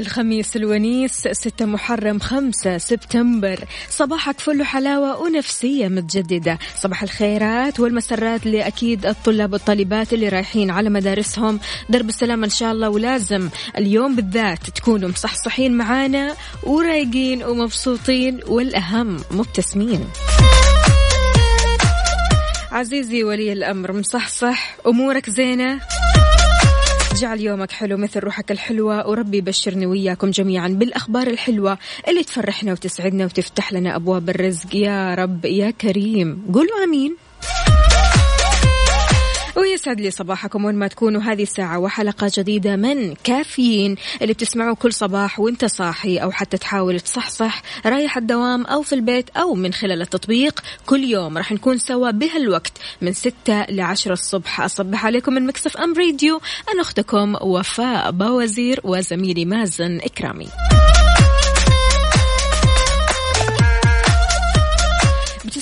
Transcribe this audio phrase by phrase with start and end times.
[0.00, 3.64] الخميس الونيس 6 محرم 5 سبتمبر.
[3.88, 6.58] صباحك فل حلاوة ونفسية متجددة.
[6.76, 11.60] صباح الخيرات والمسرات لأكيد الطلاب والطالبات اللي رايحين على مدارسهم.
[11.88, 20.08] درب السلام إن شاء الله ولازم اليوم بالذات تكونوا مصحصحين معانا ورايقين ومبسوطين والأهم مبتسمين.
[22.72, 25.80] عزيزي ولي الأمر مصحصح أمورك زينة.
[27.20, 31.78] جعل يومك حلو مثل روحك الحلوة وربي يبشرني وياكم جميعا بالأخبار الحلوة
[32.08, 34.74] اللي تفرحنا وتسعدنا وتفتح لنا أبواب الرزق.
[34.74, 36.42] يا رب يا كريم.
[36.54, 37.16] قولوا أمين.
[39.56, 44.92] ويسعد لي صباحكم وين ما تكونوا هذه الساعة وحلقة جديدة من كافيين اللي بتسمعوه كل
[44.92, 50.02] صباح وانت صاحي أو حتى تحاول تصحصح رايح الدوام أو في البيت أو من خلال
[50.02, 51.38] التطبيق كل يوم.
[51.38, 54.60] راح نكون سوا بهالوقت من ستة لعشرة الصبح.
[54.60, 56.40] أصبح عليكم من Mix FM راديو.
[56.72, 60.48] أنا أختكم وفاء باوزير وزميلي مازن إكرامي.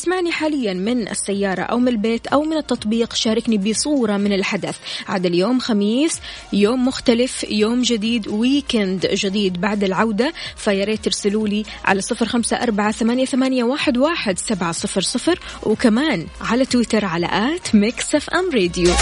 [0.08, 3.14] بتسمعني حاليا من السيارة أو من البيت أو من التطبيق.
[3.14, 4.76] شاركني بصورة من الحدث.
[5.08, 6.20] عاد اليوم خميس
[6.52, 10.32] يوم مختلف يوم جديد weekend جديد بعد العودة.
[10.56, 15.40] فياريت ترسلوا لي على صفر خمسة أربعة ثمانية, ثمانية واحد, واحد سبعة صفر صفر.
[15.62, 18.92] وكمان على تويتر على at Mix FM راديو.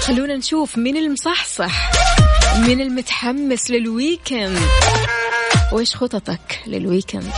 [0.00, 1.90] خلونا نشوف مين المصحصح
[2.66, 4.58] مين المتحمس لل weekend
[5.72, 7.30] وإيش خططك لل weekend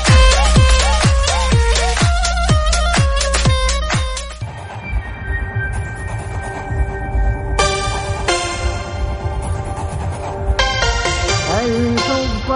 [11.70, 12.50] الحب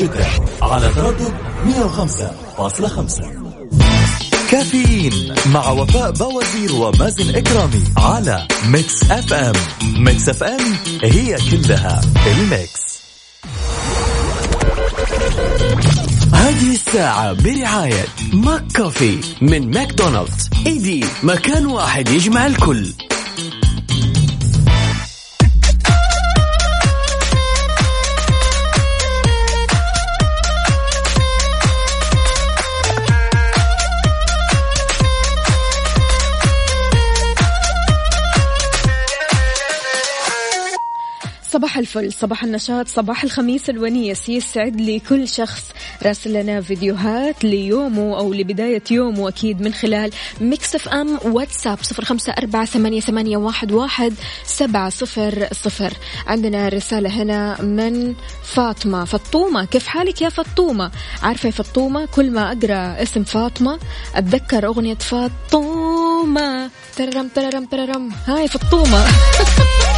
[0.00, 0.26] جدة
[0.62, 1.32] على تردد
[1.66, 3.22] 105.5
[4.50, 9.52] كافيين مع وفاء بوازير ومازن إكرامي على Mix FM.
[9.96, 13.00] Mix FM هي كلها ال mix.
[16.34, 20.50] هذه الساعة برعاية McCafé من ماكدونالدز.
[20.66, 22.92] إيدي مكان واحد يجمع الكل.
[41.80, 42.12] الفل.
[42.12, 45.62] صباح النشاط صباح الخميس الونيس يسعد لي كل شخص.
[46.02, 50.10] راسل لنا فيديوهات ليومه أو لبداية يومه أكيد من خلال
[50.40, 55.92] Mix FM واتساب صفر خمسة أربعة ثمانية, ثمانية واحد, واحد سبعة صفر صفر.
[56.26, 59.04] عندنا رسالة هنا من فاطمة.
[59.04, 60.90] فطومة كيف حالك يا فطومة؟
[61.22, 63.78] عارفة يا فطومة كل ما أقرأ اسم فاطمة
[64.14, 66.70] أتذكر أغنية فاطمة.
[66.96, 68.10] تررم تررم تررم.
[68.26, 69.04] هاي فطومة.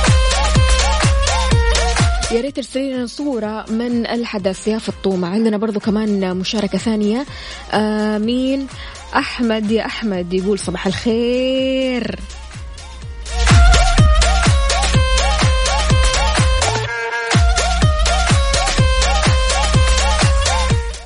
[2.32, 5.28] يا ريت ترسلي لنا صورة من الحدث يا فطومة.
[5.28, 7.26] عندنا برضو كمان مشاركة ثانية.
[7.72, 8.66] آه مين
[9.16, 12.20] أحمد يا أحمد يقول صباح الخير.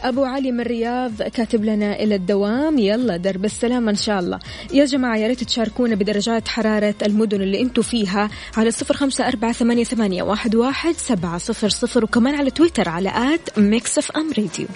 [0.08, 2.79] أبو علي من الرياض كاتب لنا إلى الدوام.
[2.79, 4.38] يلا درب السلامة إن شاء الله.
[4.73, 9.53] يا جماعة يا ريت تشاركونا بدرجات حرارة المدن اللي أنتم فيها على صفر خمسة أربعة
[9.53, 14.67] ثمانية, ثمانية واحد, واحد سبعة صفر صفر وكمان على تويتر على at Mix FM راديو.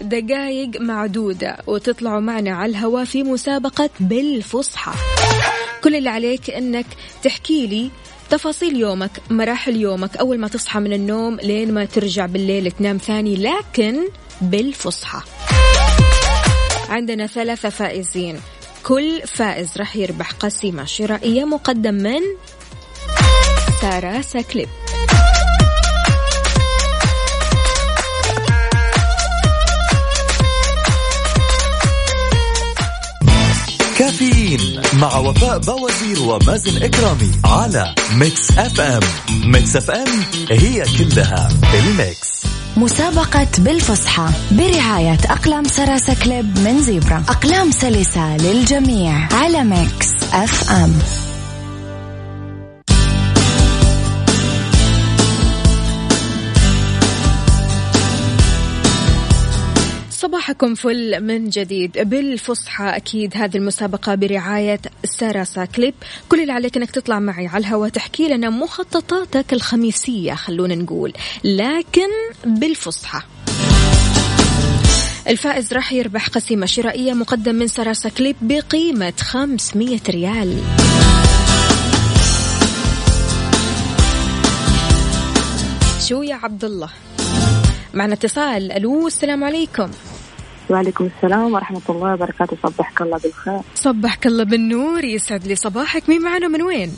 [0.00, 4.92] دقايق معدودة وتطلعوا معنا على الهواء في مسابقة بالفصحى.
[5.84, 6.86] كل اللي عليك إنك
[7.22, 7.90] تحكي لي
[8.30, 10.16] تفاصيل يومك مراحل يومك.
[10.16, 14.08] أول ما تصحى من النوم لين ما ترجع بالليل تنام ثاني لكن
[14.40, 15.20] بالفصحى.
[16.88, 18.40] عندنا ثلاثة فائزين.
[18.82, 22.20] كل فائز راح يربح قسيمة شرائية مقدم من
[23.80, 24.68] Sarasa Clip.
[33.98, 39.00] كافيين مع وفاء بوازير ومازن إكرامي على Mix FM.
[39.44, 40.08] Mix FM
[40.50, 42.28] هي كلها ال mix.
[42.76, 47.24] مسابقة بالفصحى برعاية أقلام Sarasa Clip من Zebra.
[47.28, 50.98] أقلام سلسة للجميع على Mix FM.
[60.48, 61.98] صباحكم فل من جديد.
[61.98, 65.94] بالفصحى أكيد هذه المسابقة برعاية Sarasa Clip
[66.28, 71.12] كل اللي عليك أنك تطلع معي على الهواء تحكي لنا مخططاتك الخميسية خلونا نقول.
[71.44, 72.08] لكن
[72.46, 73.20] بالفصحى.
[75.28, 80.58] الفائز راح يربح قسيمة شرائية مقدم من سراسا كليب بقيمة 500 ريال.
[86.08, 86.90] شو يا عبد الله؟
[87.94, 88.72] معنا اتصال.
[88.72, 89.90] ألو السلام عليكم.
[90.70, 92.56] وعليكم السلام ورحمة الله وبركاته.
[92.62, 93.60] صبحك الله بالخير.
[93.74, 95.04] صبحك الله بالنور.
[95.04, 96.08] يسعد لي صباحك.
[96.08, 96.92] مين معنا من وين؟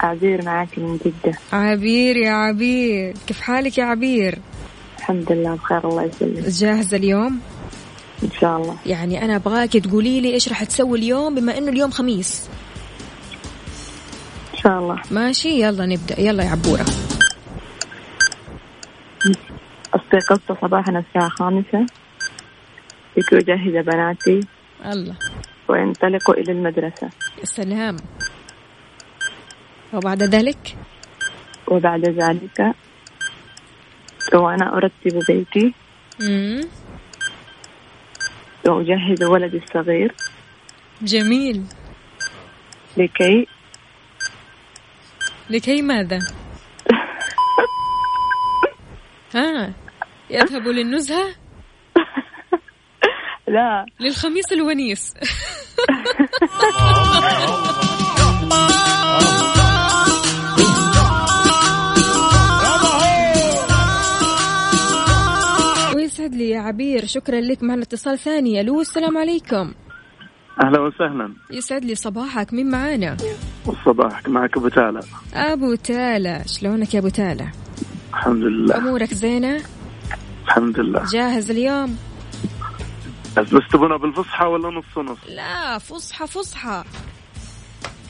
[0.00, 1.38] عبير معك من جدة.
[1.52, 3.14] عبير يا عبير.
[3.26, 4.38] كيف حالك يا عبير؟
[4.98, 6.48] الحمد لله بخير الله يسلمك.
[6.48, 7.40] جاهزة اليوم؟
[8.22, 8.76] إن شاء الله.
[8.86, 12.48] يعني أنا أبغاك تقولي لي إيش راح تسوي اليوم بما إنه اليوم خميس.
[14.54, 15.02] إن شاء الله.
[15.10, 16.20] ماشي يلا نبدأ.
[16.20, 16.84] يلا يا عبورة.
[19.94, 21.86] استيقظت صباحا الساعة خامسة.
[23.16, 24.40] لكي أجهز بناتي.
[24.84, 25.16] الله.
[25.68, 27.10] وينطلقوا إلى المدرسة.
[27.38, 27.96] يا سلام.
[29.92, 30.76] وبعد ذلك؟
[31.68, 32.74] وبعد ذلك
[34.34, 35.74] وأنا أرتب بيتي.
[36.20, 36.60] مم.
[38.66, 40.14] وأجهز ولدي الصغير.
[41.02, 41.64] جميل.
[42.96, 43.46] لكي
[45.50, 46.18] لكي ماذا؟
[49.34, 49.72] ها
[50.30, 51.43] يذهب للنزهة؟
[53.54, 53.86] لا.
[54.00, 55.14] للخميس الونيس.
[65.96, 67.06] ويسعد لي يا عبير.
[67.06, 67.62] شكرا لك.
[67.62, 68.60] معنا اتصال ثاني.
[68.60, 69.74] ألو السلام عليكم.
[70.64, 71.34] أهلا وسهلا.
[71.50, 72.52] يسعد لي صباحك.
[72.54, 73.16] مين معانا؟
[73.84, 74.28] صباحك.
[74.28, 75.00] معك أبو تالا
[75.34, 77.48] أبو تالا شلونك يا أبو تالا
[78.14, 78.76] الحمد لله.
[78.76, 79.60] أمورك زينة؟
[80.44, 81.04] الحمد لله.
[81.12, 81.96] جاهز اليوم؟
[83.36, 86.84] بس تبونا بالفصحى ولا نص نص لا فصحى فصحى.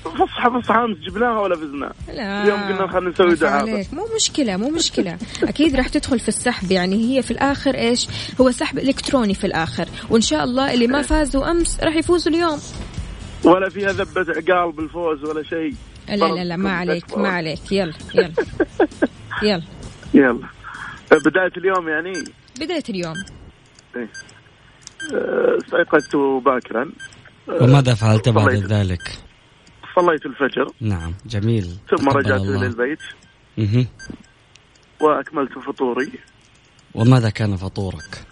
[0.04, 2.42] فصحى فصحى أمس جبناها ولا فزنا؟ لا.
[2.42, 3.48] اليوم قلنا خلينا نسوي.
[3.48, 3.94] عليك.
[3.94, 5.18] مو مشكلة مو مشكلة.
[5.42, 8.06] أكيد راح تدخل في السحب يعني هي في الآخر إيش؟
[8.40, 9.88] هو سحب إلكتروني في الآخر.
[10.10, 12.60] وإن شاء الله اللي ما فازوا أمس راح يفوزوا اليوم.
[13.44, 15.74] ولا فيها ذبة عقال بالفوز ولا شيء.
[16.08, 17.72] لا لا لا ما عليك ما عليك.
[17.72, 18.32] يلا يلا.
[19.42, 19.62] يلا.
[20.14, 20.48] يلا.
[21.12, 22.24] بداية اليوم يعني؟
[22.60, 23.14] بداية اليوم.
[23.96, 24.08] إيه.
[25.12, 26.90] استيقظت باكرا
[27.48, 28.64] وماذا فعلت بعد صليت.
[28.64, 29.18] ذلك؟
[29.96, 32.56] صليت الفجر نعم جميل ثم رجعت الله.
[32.56, 32.98] إلى البيت.
[35.00, 36.12] وأكملت فطوري
[36.94, 38.26] وماذا كان فطورك؟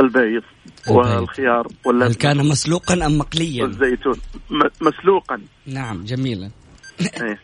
[0.00, 0.42] البيض
[0.88, 4.14] والخيار هل واللبن كان مسلوقا أم مقليا؟ والزيتون
[4.80, 6.50] مسلوقا نعم جميلا
[7.22, 7.38] إيه.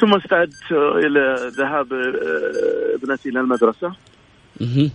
[0.00, 3.92] ثم استعدت إلى ذهاب آه، ابنتي إلى المدرسة
[4.60, 4.90] مهم.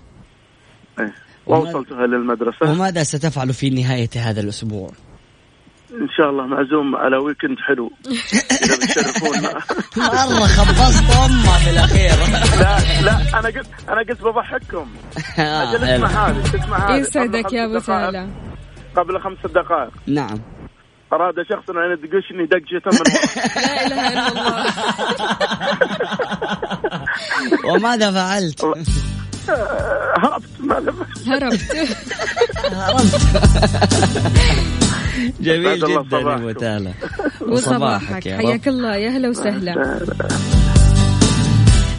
[1.48, 2.72] ووصلتها للمدرسة.
[2.72, 4.92] وماذا ستفعل في نهاية هذا الأسبوع؟
[6.02, 7.92] إن شاء الله معزوم على ويكند حلو.
[8.64, 9.54] إذا بتشرفونا
[9.98, 12.12] مرة خبصت أمه في الأخير.
[12.60, 14.88] لا لا أنا قلت أنا قلت بضحككم.
[15.38, 17.00] أجل اسمع هذه اسمع هذه.
[17.00, 18.32] يسعدك قبل يا أبو دقائق- سالم
[18.96, 19.92] قبل خمس دقائق.
[20.08, 20.40] نعم.
[21.14, 23.04] أراد شخص أن يدقشني دقشة من.
[23.56, 24.66] لا إله إلا الله.
[27.74, 28.66] وماذا فعلت؟
[29.50, 30.44] هربت.
[31.28, 31.62] هربت.
[35.42, 36.28] جميل جدا يا صباحكم.
[36.28, 36.94] ابو تالا
[37.42, 38.96] وصباحك يا حياك الله.
[38.96, 40.00] يا هلا وسهلا.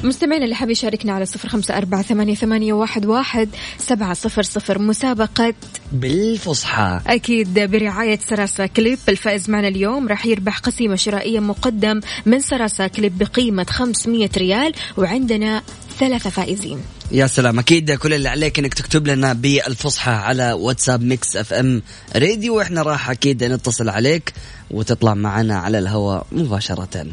[0.05, 3.49] مستمعينا اللي حاب يشاركنا على صفر خمسة أربعة ثمانية, ثمانية واحد, واحد
[3.79, 4.79] سبعة صفر صفر.
[4.79, 5.55] مسابقة
[5.93, 7.01] بالفصحى.
[7.07, 8.99] أكيد برعاية Sarasa Clip.
[9.09, 14.73] الفائز معنا اليوم راح يربح قسيمة شرائية مقدم من Sarasa Clip بقيمة 500 ريال.
[14.97, 15.63] وعندنا
[16.01, 16.79] ثلاثة فائزين.
[17.13, 17.59] يا سلام.
[17.59, 21.83] أكيد كل اللي عليك إنك تكتب لنا بالفصحى على واتساب Mix FM
[22.17, 24.33] راديو وإحنا راح أكيد نتصل عليك
[24.71, 27.07] وتطلع معنا على الهواء مباشرة.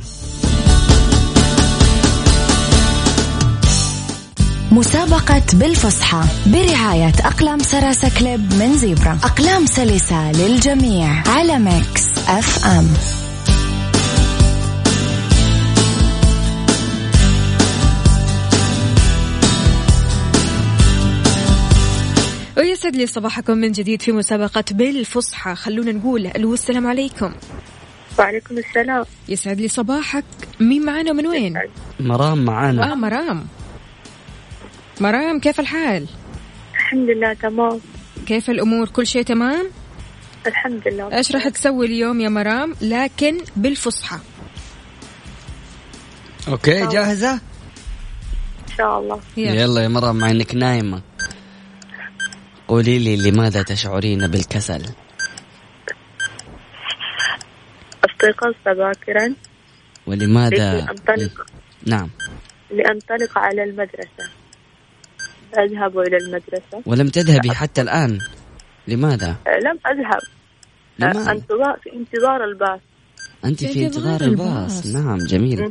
[4.72, 9.20] مسابقة بالفصحى برعاية أقلام Sarasa Clip من Zebra.
[9.24, 13.21] أقلام سلسة للجميع على Mix FM.
[22.82, 25.56] ويسعد لي صباحكم من جديد في مسابقة بالفصحى.
[25.56, 27.34] خلونا نقول ألو السلام عليكم.
[28.20, 29.06] وعليكم السلام.
[29.30, 30.24] يسعد لي صباحك.
[30.60, 31.60] مين معانا ومن وين؟
[32.00, 32.92] مرام معانا.
[32.92, 33.48] آه مرام.
[35.02, 36.08] مرام كيف الحال؟
[36.74, 37.80] الحمد لله تمام.
[38.26, 39.70] كيف الأمور؟ كل شيء تمام؟
[40.48, 41.18] الحمد لله.
[41.18, 44.18] إيش راح تسوي اليوم يا مرام؟ لكن بالفصحى.
[46.48, 49.20] أوكي جاهزة؟ إن شاء الله.
[49.38, 49.62] يلا.
[49.62, 51.02] يلا يا مرام مع إنك نايمة.
[52.72, 54.82] قولي لي لماذا تشعرين بالكسل؟
[58.10, 59.36] استيقظت باكرا
[60.08, 61.46] ولماذا؟ لكي أنطلق.
[61.88, 62.10] نعم.
[62.72, 64.26] لأنطلق على المدرسة.
[65.58, 66.82] أذهب إلى المدرسة.
[66.86, 68.20] ولم تذهبي حتى الآن.
[68.88, 70.22] لماذا؟ لم أذهب.
[71.00, 72.80] لماذا؟ انتظار في انتظار الباص.
[73.46, 74.86] أنت في انتظار الباص.
[74.86, 75.70] نعم جميل.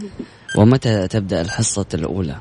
[0.57, 2.37] ومتى تبدأ الحصة الأولى؟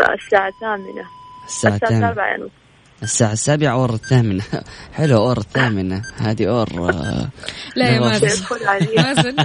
[0.00, 1.04] أه، الساعة الثامنة.
[1.46, 2.10] الساعة الثامنة.
[2.10, 2.61] السابعة ونصف
[3.02, 4.42] الساعة السابعة or الثامنة.
[4.96, 6.02] حلو or الثامنة.
[6.18, 7.28] هذه or آه،
[7.76, 8.00] لا يا.
[8.00, 8.42] مازن.
[8.96, 9.36] مازن.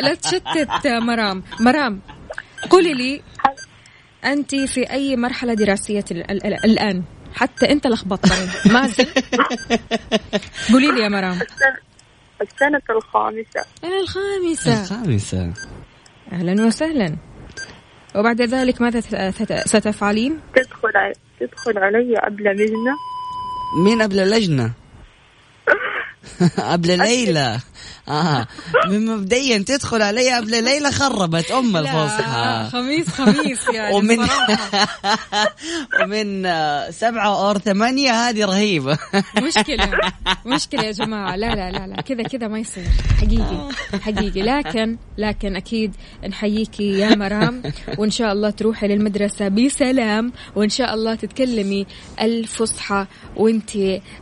[0.00, 1.42] لا تشتت مرام.
[1.60, 2.00] مرام
[2.70, 3.22] قولي لي
[4.24, 7.02] أنت في أي مرحلة دراسية ال- ال- ال- الآن؟
[7.34, 8.72] حتى أنت لخبطتني.
[8.72, 9.04] مازن
[10.72, 11.38] قولي لي يا مرام.
[12.42, 13.64] السنة الخامسة.
[13.84, 14.82] الخامسة.
[14.82, 15.52] الخامسة.
[16.32, 17.16] أهلا وسهلا.
[18.14, 19.00] وبعد ذلك ماذا
[19.66, 20.96] ستفعلين؟ تدخل
[21.40, 22.96] تدخل علي قبل مجنة
[23.84, 24.72] مين قبل اللجنة
[26.72, 27.58] قبل ليلى.
[28.08, 28.46] آه.
[28.88, 32.68] من مبدئيا تدخل علي قبل ليلى خربت أم لا الفصحى.
[32.72, 34.18] خميس خميس يعني ومن.
[36.02, 38.98] ومن آه، سبعة أور ثمانية هذه رهيبة.
[39.42, 39.90] مشكلة
[40.46, 41.36] مشكلة يا جماعة.
[41.36, 42.84] لا لا لا لا كذا كذا ما يصير.
[43.20, 43.68] حقيقي
[44.02, 44.42] حقيقي.
[44.42, 45.94] لكن لكن أكيد
[46.28, 47.62] نحييكي يا مرام
[47.98, 51.86] وإن شاء الله تروحي للمدرسة بسلام وإن شاء الله تتكلمي
[52.20, 53.70] الفصحى وأنت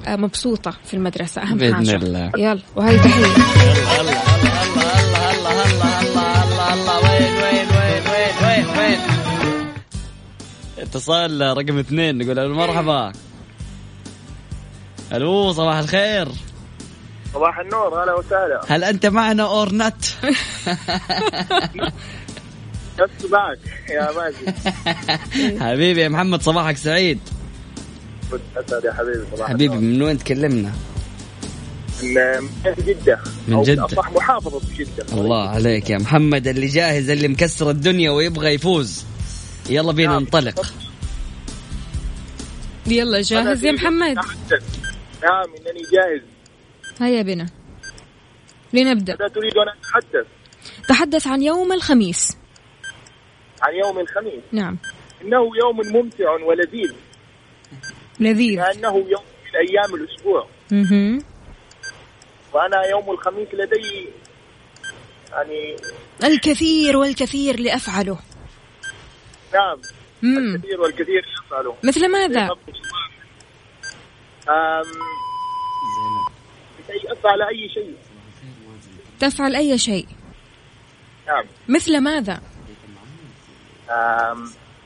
[0.09, 1.43] مبسوطة في المدرسة.
[1.43, 1.97] أهم بإذن حاجة.
[1.97, 2.33] الله.
[2.39, 3.54] يلا وهي تحية.
[10.79, 13.13] اتصال رقم اثنين نقول ألو مرحبا.
[15.13, 16.29] ألو صباح الخير.
[17.35, 18.61] صباح النور هلا وسهلا.
[18.69, 20.05] هل أنت معنا اور نت
[22.99, 23.59] بس معك
[23.91, 24.53] يا مازن.
[25.61, 27.21] حبيبي يا محمد صباحك سعيد.
[28.57, 30.73] أسعد يا حبيبي صباح حبيبي من وين تكلمنا.
[32.05, 33.19] من جدة
[33.49, 33.85] من أو جدة.
[33.85, 39.05] أصح محافظة جدة الله عليك يا محمد اللي جاهز اللي مكسر الدنيا ويبغى يفوز.
[39.71, 40.23] يلا بينا نعم.
[40.23, 40.67] ننطلق
[42.87, 44.79] يلا جاهز يا محمد؟ أتحدث.
[45.23, 46.23] نعم إنني جاهز.
[47.01, 47.47] هيا بنا
[48.73, 49.17] لنبدأ.
[49.21, 50.27] ماذا تريد أن أتحدث؟
[50.89, 52.37] تحدث عن يوم الخميس.
[53.63, 54.79] عن يوم الخميس؟ نعم.
[55.23, 56.93] إنه يوم ممتع ولذيذ.
[58.21, 58.57] لذيذ.
[58.57, 60.49] لأنه يوم من أيام الأسبوع.
[60.71, 61.23] مهم.
[62.55, 64.09] وأنا يوم الخميس لدي
[65.33, 65.77] يعني
[66.25, 68.19] الكثير والكثير لأفعله.
[69.55, 69.79] نعم
[70.23, 70.55] مم.
[70.55, 72.49] الكثير والكثير يفعله مثل ماذا؟
[76.79, 77.97] لكي أفعل أي شيء.
[79.21, 80.07] تفعل أي شيء.
[81.27, 81.45] نعم.
[81.69, 82.41] مثل ماذا؟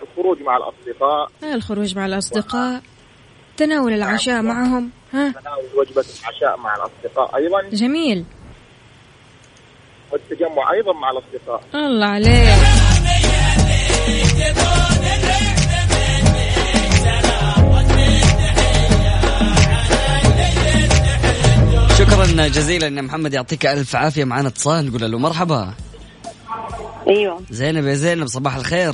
[0.03, 1.31] الخروج مع الأصدقاء.
[1.43, 2.83] آه، الخروج مع الأصدقاء.
[3.57, 4.91] تناول العشاء معهم.
[5.13, 7.37] ها؟ تناول وجبة العشاء مع الأصدقاء.
[7.37, 8.25] أيضا جميل.
[10.13, 11.63] والتجمع أيضا مع الأصدقاء.
[11.75, 12.59] الله عليك.
[21.99, 25.75] شكرا جزيلا يا محمد يعطيك ألف عافية معنا اتصال نقول له مرحبا.
[27.09, 27.43] أيوه.
[27.51, 28.93] زينب يا زينب صباح الخير.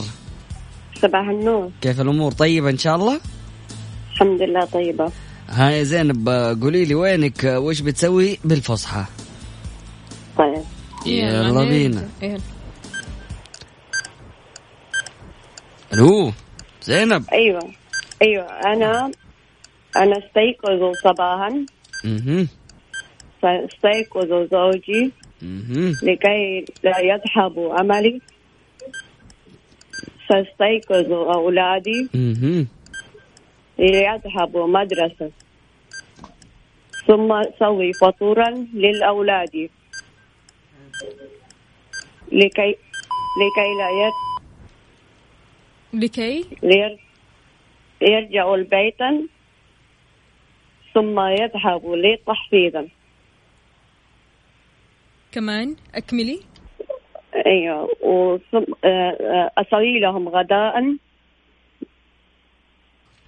[1.02, 1.71] صباح النور.
[1.80, 3.21] كيف الأمور؟ طيبة إن شاء الله؟
[4.12, 5.12] الحمد لله طيبة.
[5.49, 6.29] ها يا زينب
[6.63, 9.05] قولي لي وينك؟ وش بتسوي بالفصحى؟
[10.39, 10.63] طيب.
[11.07, 12.09] يلا بينا.
[15.93, 16.33] ألو
[16.83, 17.25] زينب.
[17.33, 17.71] أيوه.
[18.23, 19.11] أيوه أنا
[19.97, 21.67] أنا استيقظ صباحا.
[22.05, 22.47] أها
[23.43, 25.13] فاستيقظ زوجي.
[25.43, 28.21] أها لكي لا يذهب عملي
[30.29, 32.09] فاستيقظ أولادي.
[32.15, 32.67] أها
[33.78, 35.31] ليذهبوا مدرسة.
[37.07, 39.71] ثم سوي فطورا للأولاد.
[42.33, 42.76] لكي
[43.40, 44.35] لكي لا ير-
[45.93, 46.99] لكي؟ لير-
[48.02, 48.99] يرجعوا البيت
[50.95, 52.87] ثم يذهبوا للتحفيظ.
[55.33, 56.40] كمان؟ أكملي.
[57.47, 57.90] أيوه.
[58.02, 60.97] وثم آه، آه، أسوي لهم غداء.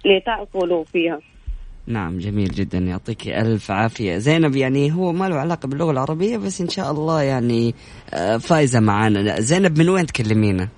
[0.05, 1.19] لتأكلوا فيها.
[1.87, 2.77] نعم جميل جدا.
[2.77, 4.17] يعطيك ألف عافية.
[4.17, 7.75] زينب يعني هو ما له علاقة باللغة العربية بس إن شاء الله يعني
[8.13, 9.39] آه، فايزة معانا.
[9.39, 10.69] زينب من وين تكلمينا؟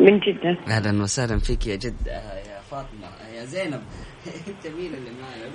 [0.00, 0.58] من جدة.
[0.68, 3.80] أهلا وسهلا فيك يا جد آه، يا فاطمة آه، يا زينب.
[4.64, 5.51] جميلة اللي معنا.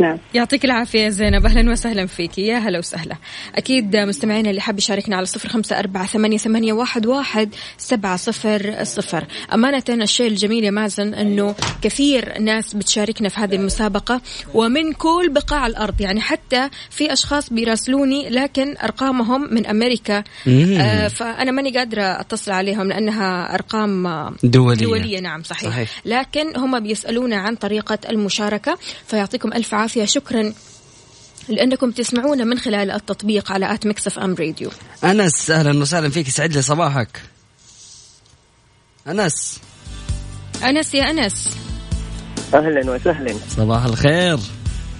[0.00, 0.18] نعم.
[0.34, 1.46] يعطيك العافية يا زينب.
[1.46, 2.38] أهلا وسهلا فيك.
[2.38, 3.16] يا هلا وسهلا.
[3.54, 8.84] أكيد مستمعينا اللي حاب يشاركنا على صفر خمسة أربعة ثمانية, ثمانية واحد, واحد سبعة صفر
[8.84, 9.24] صفر.
[9.54, 14.20] أمانة الشيء الجميل يا مازن أنه كثير ناس بتشاركنا في هذه المسابقة
[14.54, 16.00] ومن كل بقاع الأرض.
[16.00, 20.24] يعني حتى في أشخاص بيراسلوني لكن أرقامهم من أمريكا.
[20.48, 24.08] آه فأنا ماني قادرة أتصل عليهم لأنها أرقام
[24.42, 24.78] دولية.
[24.78, 25.20] دولية.
[25.20, 25.90] نعم صحيح, صحيح.
[26.04, 28.78] لكن هم بيسألونا عن طريقة المشاركة.
[29.06, 30.52] فيعطيكم ألف عافية شكرا
[31.48, 34.70] لأنكم تسمعونا من خلال التطبيق على at Mix FM Radio.
[35.04, 36.28] أنس أهلا وسهلا فيك.
[36.28, 37.22] يسعد لي صباحك.
[39.08, 39.58] أنس.
[40.64, 41.56] أنس يا أنس.
[42.54, 43.34] أهلا وسهلا.
[43.56, 44.38] صباح الخير.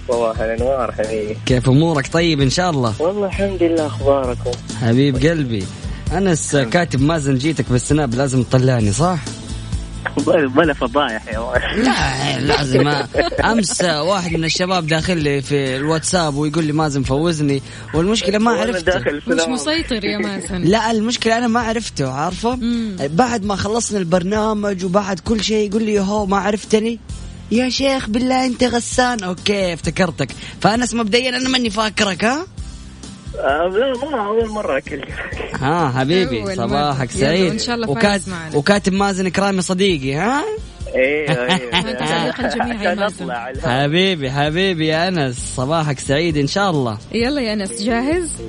[0.07, 1.37] صباح الأنوار حبيبي.
[1.45, 3.01] كيف أمورك؟ طيب إن شاء الله.
[3.01, 5.65] والله الحمد لله أخباركم؟ حبيب قلبي.
[6.11, 9.19] أنس آه، كاتب مازن جيتك بالسناب لازم تطلعني صح؟
[10.17, 11.53] بلا بلا فضايح يا.
[11.75, 12.87] لا لازم.
[13.43, 17.61] أمس واحد من الشباب داخل لي في الواتساب ويقول لي مازن فوزني
[17.93, 19.47] والمشكلة ما عرفت مش.
[19.47, 20.61] مسيطر يا مازن.
[20.61, 22.95] لا المشكلة أنا ما عرفته عارفة؟ مم.
[22.99, 26.99] بعد ما خلصنا البرنامج وبعد كل شيء يقول لي هو ما عرفتني
[27.51, 29.23] يا شيخ بالله أنت غسان.
[29.23, 30.31] okay افتكرتك.
[30.61, 32.45] فانس مبدئيا أنا ماني فاكرك ها؟
[33.43, 35.09] لا ما أول مرة اكلمك
[35.53, 37.49] ها حبيبي صباحك سعيد.
[37.49, 38.21] وإن شاء الله وكات...
[38.53, 40.43] وكاتب مازن إكرامي صديقي ها؟
[40.95, 42.31] أيوه أيوه.
[43.63, 45.55] حبيبي حبيبي يا أنس.
[45.55, 46.97] صباحك سعيد إن شاء الله.
[47.11, 48.41] يلا يا أنس جاهز؟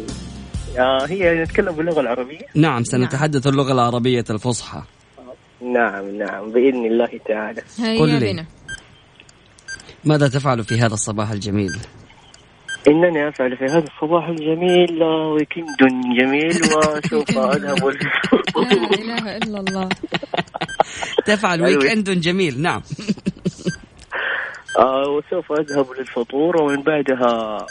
[0.79, 4.83] آه هي نتكلم باللغة العربية؟ نعم سنتحدث اللغة العربية الفصحى.
[5.63, 7.63] نعم نعم بإذن الله تعالى.
[7.79, 8.33] قل هيا لي.
[8.33, 8.47] بنا
[10.05, 11.79] ماذا تفعل في هذا الصباح الجميل؟
[12.89, 15.67] إنني أفعل في هذا الصباح الجميل ويكند
[16.21, 17.89] جميل وسوف اذهب
[18.57, 19.89] لا إله إلا الله
[21.27, 21.79] تفعل أيوة.
[21.79, 22.83] weekend جميل نعم
[24.79, 27.67] آه، وسوف أذهب للفطور ومن بعدها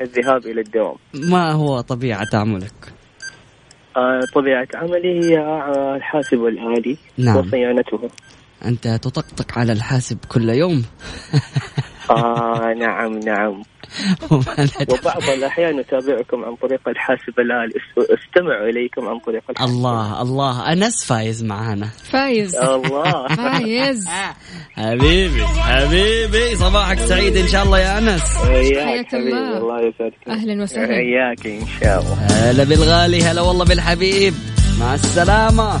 [0.00, 2.92] الذهاب إلى الدوام ما هو طبيعة عملك؟
[3.96, 7.36] آه، طبيعة عملي هي آه، الحاسب الآلي نعم.
[7.36, 8.10] وصيانته
[8.64, 10.84] أنت تطقطق على الحاسب كل يوم
[12.10, 13.62] آه نعم نعم؟
[14.88, 17.72] وبعض الأحيان أتابعكم عن طريق الحاسب الآلي.
[17.72, 19.70] أس- أستمع إليكم عن طريق الحاسب.
[19.70, 20.72] الله الله.
[20.72, 21.88] أنس فايز معانا.
[22.10, 22.56] فايز.
[22.56, 23.26] الله.
[23.36, 24.08] فايز.
[24.76, 26.56] حبيبي حبيبي.
[26.56, 28.22] صباحك سعيد إن شاء الله يا أنس.
[28.36, 29.14] حياك.
[29.14, 30.28] الله يسعدك.
[30.28, 30.86] أهلا وسهلا.
[30.86, 32.14] حياك إن شاء الله.
[32.50, 34.34] هلا بالغالي هلا والله بالحبيب.
[34.80, 35.80] مع السلامة.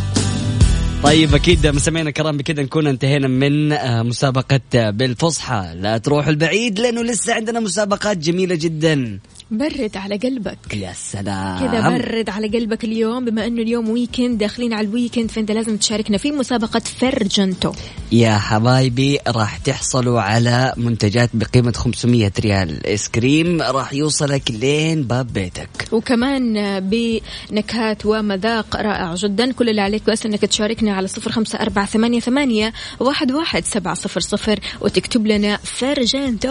[1.04, 5.74] طيب أكيد مستمعينا الكرام بكذا نكون انتهينا من آه، مسابقة آه، بالفصحى.
[5.76, 9.18] لا تروحوا البعيد لأنه لسه عندنا مسابقات جميلة جدا.
[9.58, 10.74] برد على قلبك.
[10.74, 11.58] يا سلام.
[11.58, 15.76] كذا برد على قلبك اليوم بما إنه اليوم weekend داخلين على ال weekend فأنت لازم
[15.76, 17.72] تشاركنا في مسابقة فرجنتو
[18.12, 22.86] يا حبايبي راح تحصلوا على منتجات بقيمة 500 ريال.
[22.86, 25.68] ايس كريم راح يوصلك لين باب بيتك.
[25.92, 29.52] وكمان بنكهات ومذاق رائع جدا.
[29.52, 33.94] كل اللي عليك بس إنك تشاركنا على صفر خمسة أربعة ثمانية, ثمانية واحد, واحد سبعة
[33.94, 36.50] صفر صفر وتكتب لنا فرجنتو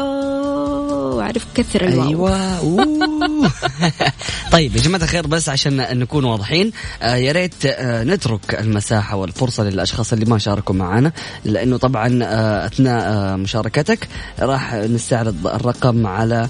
[1.20, 2.08] عارف كثر الواو.
[2.08, 2.93] أيوه.
[4.52, 9.64] طيب يا جماعة الخير بس عشان نكون واضحين آه يا ريت آه نترك المساحة والفرصة
[9.64, 11.12] للأشخاص اللي ما شاركوا معنا
[11.46, 14.08] لأنه طبعا آه أثناء آه مشاركتك
[14.40, 16.48] راح نستعرض الرقم على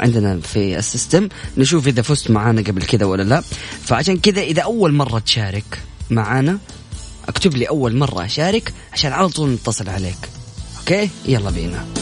[0.00, 1.28] عندنا في السيستم.
[1.58, 3.42] نشوف إذا فزت معانا قبل كذا ولا لا.
[3.84, 5.78] فعشان كذا إذا أول مرة تشارك
[6.10, 6.58] معانا
[7.28, 10.28] اكتب لي أول مرة أشارك عشان على طول نتصل عليك.
[10.80, 12.01] أوكي؟ يلا بينا.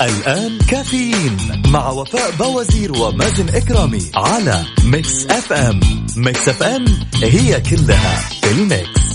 [0.00, 5.80] الآن كافيين مع وفاء بوازير ومازن إكرامي على Mix FM.
[6.16, 6.84] Mix FM
[7.22, 9.06] هي كلها في ال mix.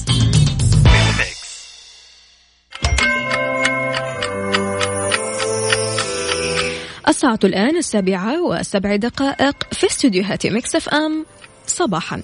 [7.08, 11.26] الساعة الآن السابعة وسبع دقائق في استديوهات Mix FM.
[11.68, 12.22] صباحا.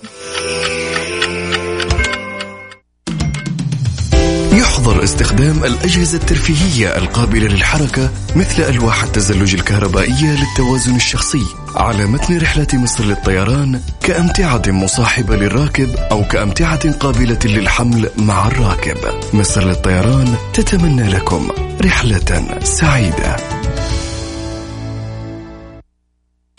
[4.88, 11.46] يحظر استخدام الأجهزة الترفيهية القابلة للحركة مثل ألواح التزلج الكهربائية للتوازن الشخصي
[11.76, 18.98] على متن رحلة مصر للطيران كأمتعة مصاحبة للراكب أو كأمتعة قابلة للحمل مع الراكب.
[19.34, 21.50] مصر للطيران تتمنى لكم
[21.82, 23.36] رحلة سعيدة.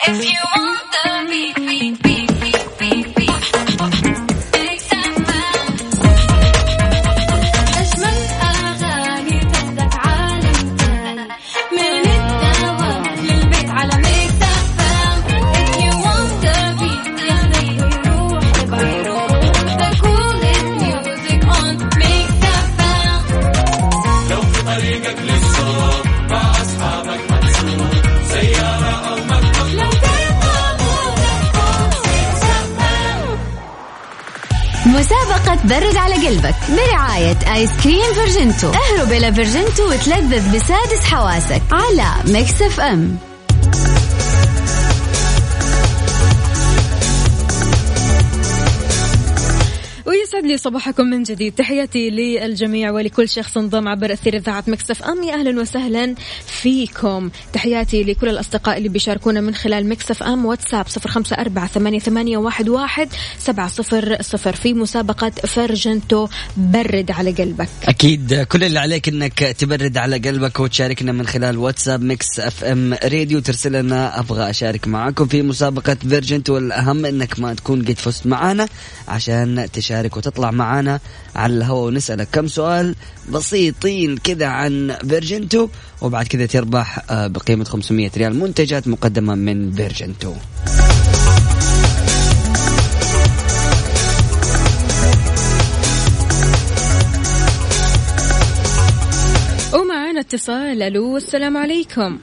[0.07, 0.68] If you want
[37.19, 38.71] برعاية آيس كريم فيرجنتو.
[38.71, 42.79] اهرب إلى فيرجنتو وتلذذ بسادس حواسك على Mix F
[50.49, 51.53] لي صباحكم من جديد.
[51.53, 55.23] تحياتي للجميع ولكل شخص انضم عبر أثير إذاعة Mix FM.
[55.23, 57.29] يا أهلا وسهلا فيكم.
[57.53, 60.45] تحياتي لكل الأصدقاء اللي بيشاركونا من خلال Mix FM.
[60.45, 64.55] واتساب صفر خمسة أربعة ثمانية, ثمانية واحد, واحد سبعة صفر صفر.
[64.55, 67.69] في مسابقة فرجنتو برد على قلبك.
[67.83, 68.33] أكيد.
[68.33, 73.39] كل اللي عليك إنك تبرد على قلبك وتشاركنا من خلال واتساب Mix FM Radio.
[73.39, 78.67] ترسل لنا أبغى أشارك معاكم في مسابقة فيرجنتو والأهم إنك ما تكون قد فزت معانا.
[79.09, 80.99] عشان تشارك وتطلع معانا
[81.35, 82.95] على الهواء ونسألك كم سؤال
[83.31, 85.67] بسيطين كذا عن فيرجنتو
[86.01, 90.33] وبعد كذا تربح آه، بقيمة 500 ريال منتجات مقدمة من فيرجنتو.
[99.73, 102.19] ومعنا اتصال ألو السلام عليكم.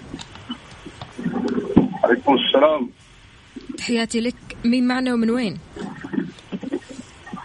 [2.04, 2.90] عليكم السلام.
[3.78, 4.34] تحياتي لك.
[4.64, 5.58] مين معنا ومن وين؟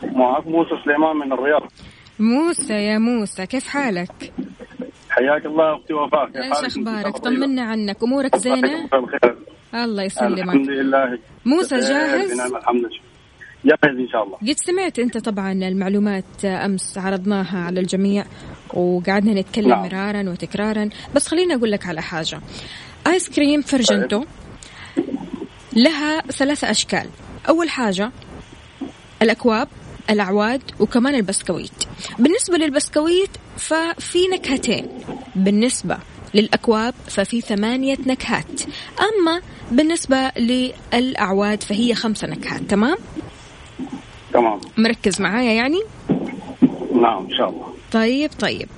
[0.04, 1.62] معك موسى سليمان من الرياض.
[2.20, 4.34] موسى يا موسى كيف حالك؟
[5.10, 8.90] حياك الله أختي وفاء إيش؟ أخبارك؟ طمنا عنك أمورك زينة؟
[9.74, 11.20] الله الحمد يسلمك لله.
[11.46, 13.00] موسى جاهز؟ الحمد لله.
[13.66, 14.38] جاهز إن شاء الله.
[14.38, 18.26] قد سمعت أنت طبعا المعلومات أمس عرضناها على الجميع
[18.74, 19.84] وقعدنا نتكلم نعم.
[19.86, 20.90] مرارا وتكرارا.
[21.16, 22.42] بس خليني أقول لك على حاجة.
[23.08, 24.24] آيس كريم فرجنتو
[25.74, 27.10] لها ثلاثة أشكال.
[27.50, 28.12] أول حاجة
[29.22, 29.68] الأكواب.
[30.12, 31.71] الأعواد وكمان البسكويت.
[32.19, 34.88] بالنسبة للبسكويت ففي نكهتين.
[35.36, 35.97] بالنسبة
[36.34, 38.62] للأكواب ففي ثمانية نكهات.
[39.00, 42.62] أما بالنسبة للأعواد فهي خمسة نكهات.
[42.62, 42.97] تمام؟
[44.34, 44.60] تمام.
[44.78, 45.82] مركز معايا يعني؟
[47.02, 47.74] نعم إن شاء الله.
[47.91, 48.69] طيب طيب.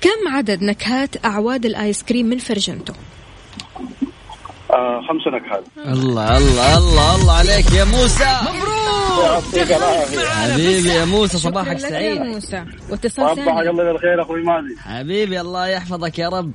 [0.00, 2.92] كم عدد نكهات أعواد الآيس كريم من فرجنتو؟
[4.70, 5.64] آه خمس نكهات.
[5.76, 8.24] الله الله الله الله عليك يا موسى.
[8.24, 8.75] العافيه
[10.52, 12.20] حبيبي يا موسى صباحك سعيد.
[12.20, 14.78] موسى واتصال صباح ثاني الله بالخير أخوي مازن.
[14.78, 16.52] حبيبي الله يحفظك يا رب.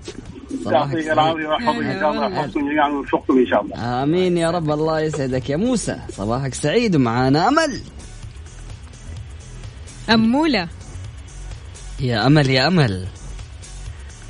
[0.66, 2.28] صباحك يعطيك العافية ويحفظك إن شاء الله.
[2.28, 4.04] يحفظكم جميعا ويوفقكم إن شاء الله.
[4.04, 5.98] آمين يا رب الله يسعدك يا موسى.
[6.18, 7.82] صباحك سعيد ومعانا أمل.
[10.10, 10.68] أمولة.
[12.00, 13.08] يا أمل يا أمل.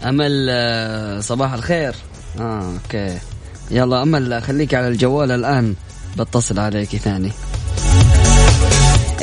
[0.05, 1.95] أمل آه، صباح الخير.
[2.39, 3.17] آه okay.
[3.71, 5.75] يلا أمل خليك على الجوال الآن.
[6.17, 7.31] بتصل عليك ثاني.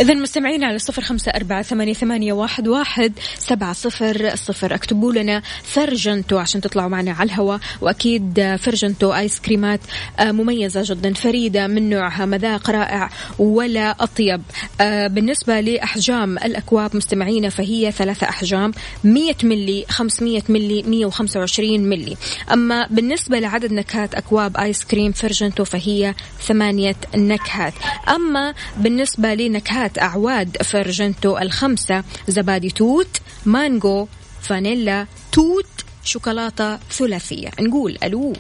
[0.01, 4.75] إذا مستمعين على صفر خمسة أربعة ثمانية, ثمانية واحد, واحد سبعة صفر صفر.
[4.75, 9.81] اكتبوا لنا فرجنتو عشان تطلعوا معنا على الهواء وأكيد فرجنتو آيس كريمات
[10.19, 14.43] آه، مميزة جدا فريدة من نوعها مذاق رائع ولا أطيب.
[14.81, 18.73] آه، بالنسبة لأحجام الأكواب مستمعينا فهي ثلاثة أحجام
[19.05, 22.17] 100 ملي 500 ملي 125 ملي
[22.53, 27.75] أما بالنسبة لعدد نكهات أكواب آيس كريم فرجنتو فهي ثمانية نكهات.
[28.09, 34.09] أما بالنسبة لنكهات أعواد فرجنتو الخمسة زبادي توت مانجو
[34.43, 35.67] فانيلا توت
[36.05, 37.51] شوكولاتة ثلاثية.
[37.61, 38.33] نقول ألو.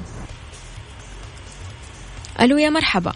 [2.40, 3.12] ألو يا مرحبا.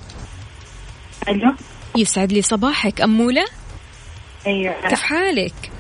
[1.29, 1.55] ألو.
[1.97, 3.45] يسعد لي صباحك أمولة
[4.47, 4.89] أيوه.
[4.89, 5.73] كيف حالك؟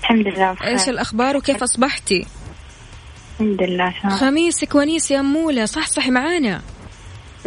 [0.00, 0.68] الحمد لله بخير.
[0.68, 2.26] إيش الأخبار وكيف أصبحتي؟
[3.40, 4.18] الحمد لله تمام.
[4.18, 6.62] خميسك ونيس يا أمولة صح صح معانا؟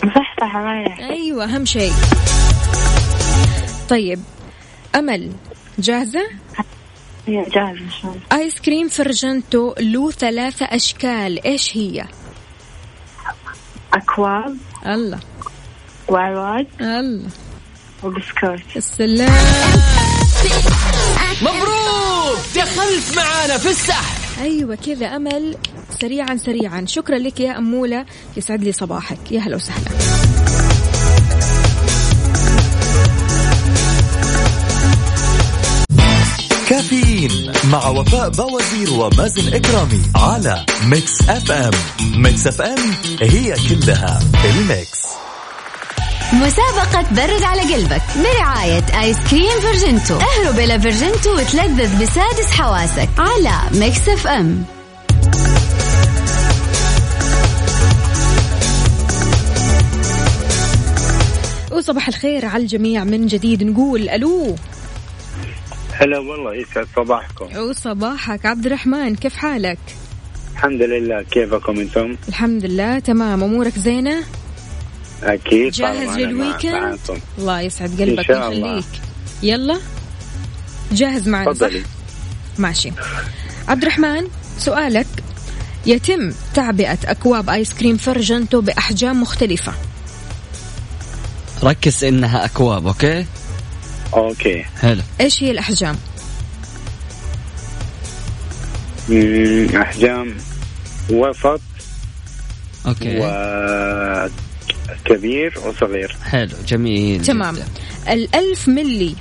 [0.03, 1.09] صح صح معايا.
[1.09, 1.93] أيوة أهم شيء.
[3.89, 4.19] طيب
[4.95, 5.31] أمل.
[5.79, 6.27] جاهزة؟
[7.27, 8.43] أيوه جاهز إن شاء الله.
[8.43, 11.45] آيس كريم فرجنتو له ثلاثة أشكال.
[11.45, 12.05] إيش هي؟
[13.93, 15.19] اكواب الله.
[16.07, 17.29] وأعواد الله.
[18.03, 18.59] وبسكوت.
[18.75, 19.75] السلام.
[21.41, 22.39] مبروك!
[22.55, 24.41] دخلت معانا في السحب.
[24.41, 25.57] أيوة كذا أمل.
[26.01, 26.85] سريعا سريعا.
[26.87, 28.05] شكرا لك يا أمولة.
[28.37, 29.31] يسعد لي صباحك.
[29.31, 30.24] يا هلا وسهلا.
[36.75, 41.71] كافيين مع وفاء بوازير ومازن إكرامي على Mix FM.
[42.15, 44.99] Mix FM هي كلها ال mix.
[46.33, 50.15] مسابقة برد على قلبك برعاية آيس كريم فيرجنتو.
[50.15, 54.63] اهرب إلى فيرجنتو وتلذذ بسادس حواسك على Mix FM.
[61.71, 63.03] وصباح الخير على الجميع.
[63.03, 64.55] من جديد نقول ألو.
[65.97, 69.79] هلا والله يسعد صباحكم وصباحك عبد الرحمن كيف حالك؟
[70.53, 74.23] الحمد لله كيفكم أنتم؟ الحمد لله تمام أمورك زينة؟
[75.23, 76.99] أكيد جاهز لل weekend؟
[77.37, 78.75] الله يسعد إن قلبك شاء الله.
[78.75, 79.01] ويخليك
[79.43, 79.79] يلا
[80.91, 81.83] جاهز معنا صح؟ تفضلي
[82.57, 82.91] ماشي
[83.67, 84.27] عبد الرحمن
[84.57, 85.07] سؤالك
[85.85, 89.73] يتم تعبئة أكواب آيس كريم فرجنتو بأحجام مختلفة
[91.63, 93.25] ركز إنها أكواب okay
[94.15, 94.65] okay.
[94.81, 95.01] حلو.
[95.21, 95.95] إيش هي الأحجام؟
[99.09, 100.35] مم، أحجام
[101.09, 101.61] وسط
[102.87, 103.19] okay.
[105.05, 106.15] وكبير وصغير.
[106.23, 107.55] حلو جميل تمام.
[107.55, 107.65] جداً.
[108.09, 109.15] الألف ملي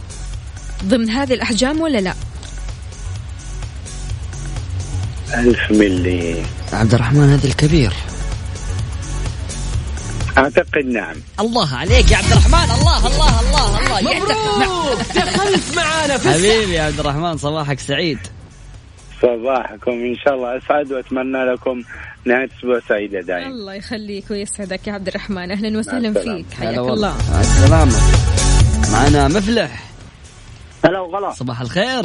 [0.85, 2.14] ضمن هذه الأحجام ولا لا؟
[5.35, 6.42] ألف ملي.
[6.72, 7.92] عبد الرحمن هذا الكبير.
[10.38, 11.16] أعتقد نعم.
[11.40, 12.55] الله عليك يا عبد الرحمن.
[12.55, 14.12] الله الله الله الله.
[14.14, 14.99] مبروك.
[14.99, 18.18] دخلت معانا في حبيبي يا عبد الرحمن صباحك سعيد.
[19.23, 19.90] صباحكم.
[19.90, 21.83] إن شاء الله أسعد وأتمنى لكم
[22.25, 25.51] نهاية أسبوع سعيدة دائما الله يخليك ويسعدك يا عبد الرحمن.
[25.51, 26.12] أهلا وسهلا.
[26.12, 26.47] فيك.
[26.59, 27.14] حياك الله.
[27.33, 27.99] مع السلامة.
[28.92, 29.85] معنا مفلح.
[30.85, 31.31] هلا وغلا.
[31.33, 32.05] صباح الخير.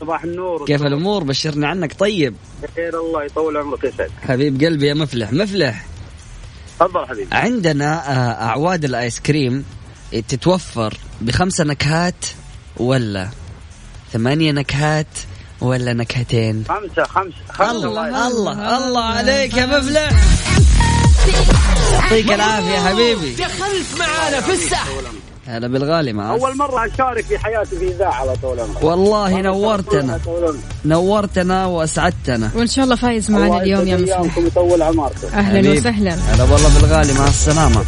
[0.00, 0.64] صباح النور.
[0.64, 2.34] كيف الأمور؟ بشرنا عنك طيب.
[2.62, 5.32] بخير الله يطول عمرك يسعد حبيب قلبي يا مفلح.
[5.32, 5.86] مفلح.
[6.80, 7.28] تفضل حبيبي.
[7.36, 9.64] عندنا آه، أعواد الآيس كريم
[10.28, 12.14] تتوفر بخمسة نكهات
[12.76, 13.28] ولا
[14.12, 15.06] ثمانية نكهات
[15.60, 17.70] ولا نكهتين؟ خمسة خمسة خمسة.
[17.70, 20.10] الله الله الله عليك يا مفلح.
[21.92, 23.34] يعطيك العافية يا حبيبي.
[23.34, 24.88] دخلت معانا في السحب
[25.48, 28.60] هلا بالغالي معك أول مرة أشارك في حياتي في إذاعة على طول.
[28.60, 30.20] عمرك والله نورتنا.
[30.84, 32.50] نورتنا وأسعدتنا.
[32.54, 35.28] وإن شاء الله فايز معنا اليوم يا أيامكم يطول عمركم.
[35.34, 35.76] أهلا حبيب.
[35.76, 36.14] وسهلا.
[36.14, 37.84] هلا والله بالغالي مع السلامة.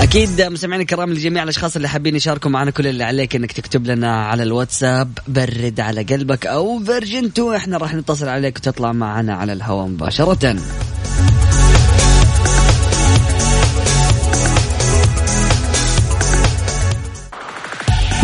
[0.00, 4.26] أكيد مستمعينا الكرام لجميع الأشخاص اللي حابين يشاركوا معنا كل اللي عليك إنك تكتب لنا
[4.26, 9.52] على الواتساب برد على قلبك أو فيرجن تو إحنا راح نتصل عليك وتطلع معنا على
[9.52, 10.56] الهواء مباشرة.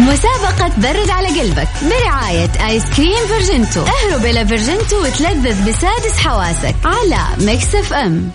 [0.04, 3.80] مسابقة برد على قلبك برعاية آيس كريم فيرجنتو.
[3.82, 8.30] اهرب إلى فيرجنتو وتلذذ بسادس حواسك على ميكس اف ام.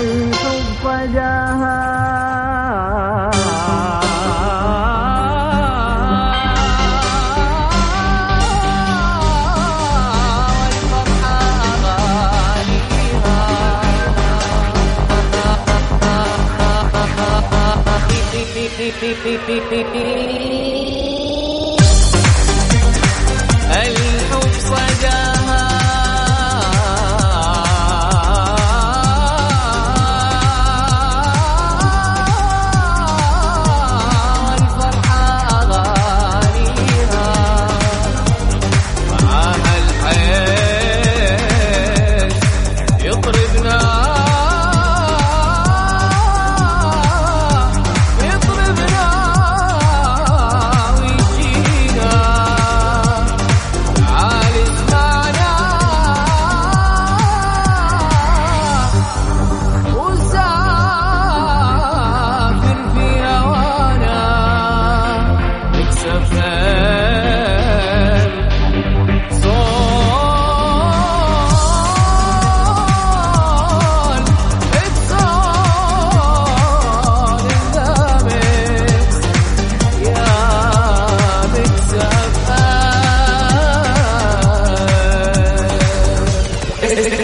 [0.00, 0.86] الحب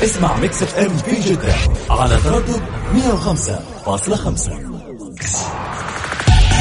[0.07, 1.55] اسمع ميكس اف ام في جدة
[1.91, 2.63] على تردد
[2.95, 4.51] 105.5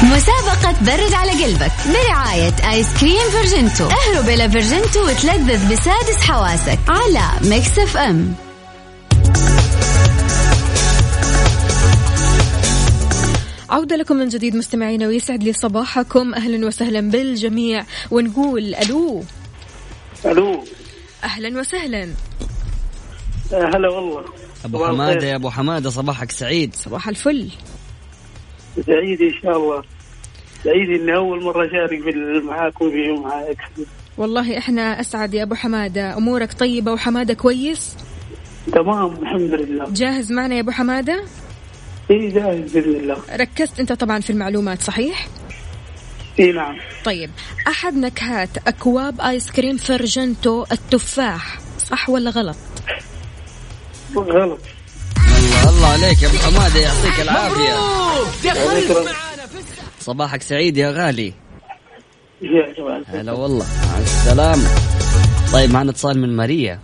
[0.02, 3.84] مسابقة برد على قلبك برعاية آيس كريم فيرجنتو.
[3.84, 8.34] اهرب إلى فيرجنتو وتلذذ بسادس حواسك على ميكس اف ام.
[13.70, 16.34] عودة لكم من جديد مستمعينا ويسعد لي صباحكم.
[16.34, 19.24] أهلا وسهلا بالجميع ونقول ألو.
[20.24, 20.64] ألو.
[21.24, 22.08] أهلا وسهلا.
[23.52, 24.24] هلا والله.
[24.64, 25.26] أبو حمادة.
[25.26, 26.74] يا أبو حمادة صباحك سعيد.
[26.74, 27.48] صباح الفل.
[28.86, 29.82] سعيد إن شاء الله.
[30.64, 32.00] سعيد إني أول مرة أشارك
[32.44, 32.74] معاك
[34.18, 36.16] والله إحنا أسعد يا أبو حمادة.
[36.16, 37.96] أمورك طيبة وحمادة كويس؟
[38.72, 39.84] تمام الحمد لله.
[39.90, 41.24] جاهز معنا يا أبو حمادة؟
[42.10, 43.16] إي جاهز بإذن الله.
[43.36, 45.28] ركزت أنت طبعا في المعلومات صحيح؟
[46.40, 46.76] إي نعم.
[47.04, 47.30] طيب
[47.68, 52.56] أحد نكهات أكواب آيس كريم فرجنتو التفاح صح ولا غلط؟
[54.14, 54.58] غلط.
[55.16, 57.74] الله الله عليك يا أبو حماده يعطيك العافية.
[58.28, 59.06] السحب
[60.00, 61.34] صباحك سعيد يا غالي.
[63.06, 64.68] هلا والله مع السلامة.
[65.52, 66.80] طيب معنا اتصال من ماريا.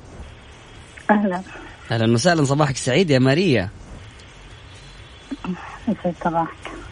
[1.10, 1.42] أهلا.
[1.90, 3.70] أهلا وسهلا صباحك سعيد يا ماريا.
[6.24, 6.48] صباحك؟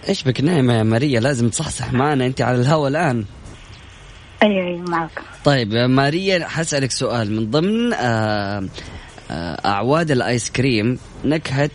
[0.08, 3.24] إيش بك نايمة يا ماريا؟ لازم تصحصح معنا أنت على الهوا الآن.
[4.42, 5.22] أيوة أيوة معك.
[5.44, 7.32] طيب يا ماريا حسألك سؤال.
[7.32, 8.68] من ضمن آه،
[9.30, 11.70] آه، أعواد الآيس كريم نكهة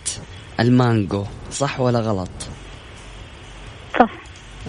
[0.60, 2.30] المانجو صح ولا غلط؟
[4.00, 4.10] صح.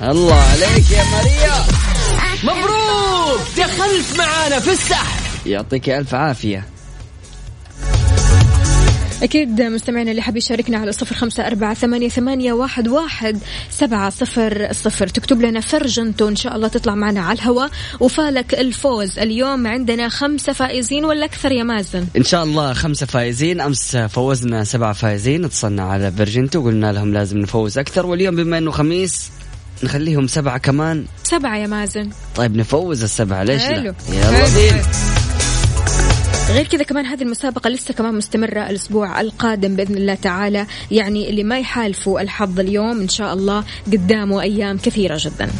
[0.02, 1.64] الله عليك يا ماريا.
[2.44, 3.40] مبروك!
[3.56, 5.46] دخلت معانا في السحب.
[5.46, 6.66] يعطيك ألف عافية.
[9.22, 13.38] أكيد مستمعينا اللي حاب يشاركنا على صفر خمسة أربعة ثمانية, ثمانية واحد, واحد
[13.70, 15.06] سبعة صفر صفر.
[15.06, 19.18] تكتب لنا فرجنتو إن شاء الله تطلع معنا على الهواء وفالك الفوز.
[19.18, 23.60] اليوم عندنا خمسة فائزين ولا أكثر يا مازن؟ إن شاء الله خمسة فائزين.
[23.60, 25.44] أمس فوزنا سبعة فائزين.
[25.44, 28.06] اتصلنا على فيرجنتو وقلنا لهم لازم نفوز أكثر.
[28.06, 29.30] واليوم بما أنه خميس
[29.82, 31.04] نخليهم سبعة كمان.
[31.24, 32.10] سبعة يا مازن.
[32.34, 33.42] طيب نفوز السبعة.
[33.42, 33.94] ليش حلو.
[34.08, 34.54] لا يلا.
[34.54, 34.82] بينا.
[36.50, 40.66] غير كذا كمان هذه المسابقة لسه كمان مستمرة الأسبوع القادم بإذن الله تعالى.
[40.90, 45.50] يعني اللي ما يحالفوا الحظ اليوم إن شاء الله قدامه أيام كثيرة جدا.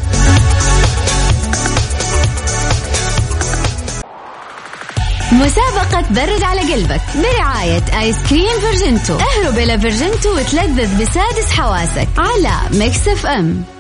[5.33, 9.19] مسابقة برد على قلبك برعاية آيس كريم فيرجنتو.
[9.19, 13.76] اهرب إلى فيرجنتو وتلذذ بسادس حواسك على ميكس اف ام.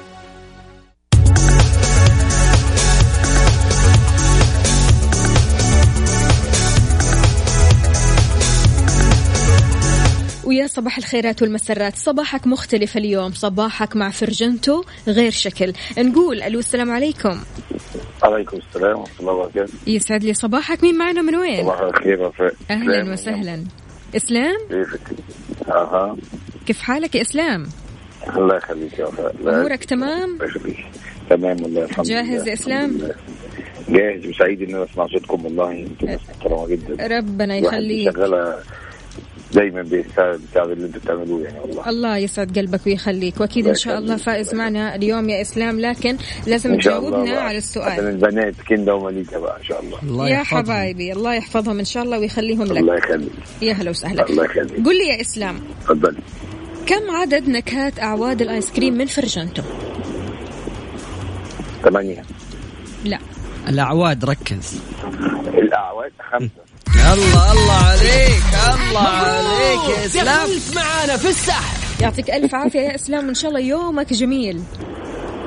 [10.67, 11.97] صباح الخيرات والمسرات.
[11.97, 13.33] صباحك مختلف اليوم.
[13.33, 15.73] صباحك مع فرجنتو غير شكل.
[15.99, 17.41] نقول ألو السلام عليكم.
[18.23, 19.73] عليكم السلام ورحمة الله وبركاته.
[19.87, 20.83] يسعد لي صباحك.
[20.83, 23.65] مين معنا من وين؟ صباح الخير وفاء أهلا وسهلا.
[24.69, 25.01] كيفك؟
[25.69, 26.17] أها.
[26.67, 27.67] كيف حالك يا إسلام؟
[28.37, 29.09] الله يخليك يا
[29.41, 30.77] أمورك تمام؟ الله
[31.31, 33.15] تمام والله الحمد جاهز يا لله.
[33.89, 34.27] جاهز.
[34.27, 35.71] وسعيد إن أنا أسمع صوتكم والله.
[35.73, 37.07] أنتم محترمة جدا.
[37.07, 38.11] ربنا يخليك.
[38.11, 38.59] شغاله
[39.57, 41.89] دايما بسبب اللي أنتم بتعملوه يعني والله.
[41.89, 43.41] الله يسعد قلبك ويخليك.
[43.41, 44.17] وأكيد إن الله شاء الله.
[44.17, 45.81] فائز معنا اليوم يا إسلام.
[45.81, 47.39] لكن لازم الله تجاوبنا.
[47.39, 48.01] على السؤال.
[48.01, 50.29] البنات كندا ومليكه بقى إن شاء الله.
[50.29, 53.33] يا حبايبي الله يحفظهم إن شاء الله ويخليهم الله لك يخليك.
[53.63, 54.31] يا هلا وسهلا.
[54.31, 54.87] الله يخليك.
[54.87, 56.19] قل لي يا إسلام تفضلي
[56.87, 59.63] كم عدد نكهات أعواد الآيس كريم من فرجنتو؟
[61.83, 62.23] ثمانية.
[63.05, 63.19] لا.
[63.69, 64.81] الأعواد ركز.
[65.55, 66.66] الأعواد خمسة.
[66.97, 68.43] الله الله عليك
[68.75, 70.49] الله عليك يا إسلام.
[70.49, 72.01] دخلت معانا في السحب.
[72.01, 74.63] يعطيك ألف عافية يا إسلام وإن شاء الله يومك جميل.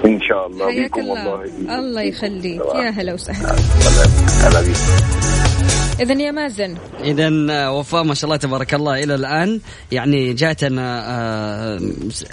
[0.05, 1.27] إن شاء الله بيكم الله.
[1.27, 1.79] والله.
[1.79, 2.61] الله يخليك.
[2.75, 3.55] يا هلا وسهلا.
[4.41, 4.77] هلا بيك
[6.01, 6.75] اذا يا مازن.
[7.03, 7.29] اذا
[7.69, 9.59] وفاء ما شاء الله تبارك الله إلى الآن.
[9.91, 11.79] يعني جاتنا آه،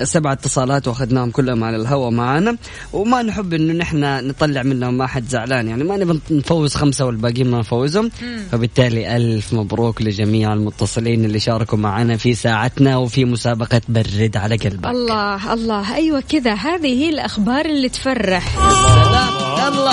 [0.02, 2.56] سبع اتصالات وأخذناهم كلهم على الهواء معنا
[2.92, 5.68] وما نحب إنه نحن نطلع منهم ما حد زعلان.
[5.68, 8.10] يعني ما نبي نفوز خمسة والباقيين ما نفوزهم.
[8.52, 14.86] فبالتالي ألف مبروك لجميع المتصلين اللي شاركوا معنا في ساعتنا وفي مسابقة برد على قلبك.
[14.86, 15.94] الله الله.
[15.94, 16.54] أيوه كذا.
[16.54, 18.56] هذه هي الأخبار اللي تفرح.
[18.86, 19.35] سلام.
[19.58, 19.92] يلا.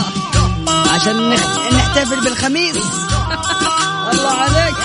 [0.93, 2.77] عشان نخ- نحتفل بالخميس.
[4.11, 4.75] الله عليك.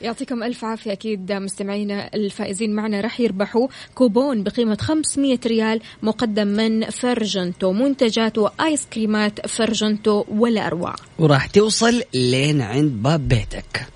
[0.00, 3.00] يعطيكم ألف عافية أكيد مستمعينا الفائزين معنا.
[3.00, 7.72] راح يربحوا كوبون بقيمة 500 ريال مقدم من فرجنتو.
[7.72, 10.94] منتجات وآيس كريمات فرجنتو ولا أروع.
[11.18, 13.86] وراح توصل لين عند باب بيتك.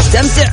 [0.00, 0.52] استمتع.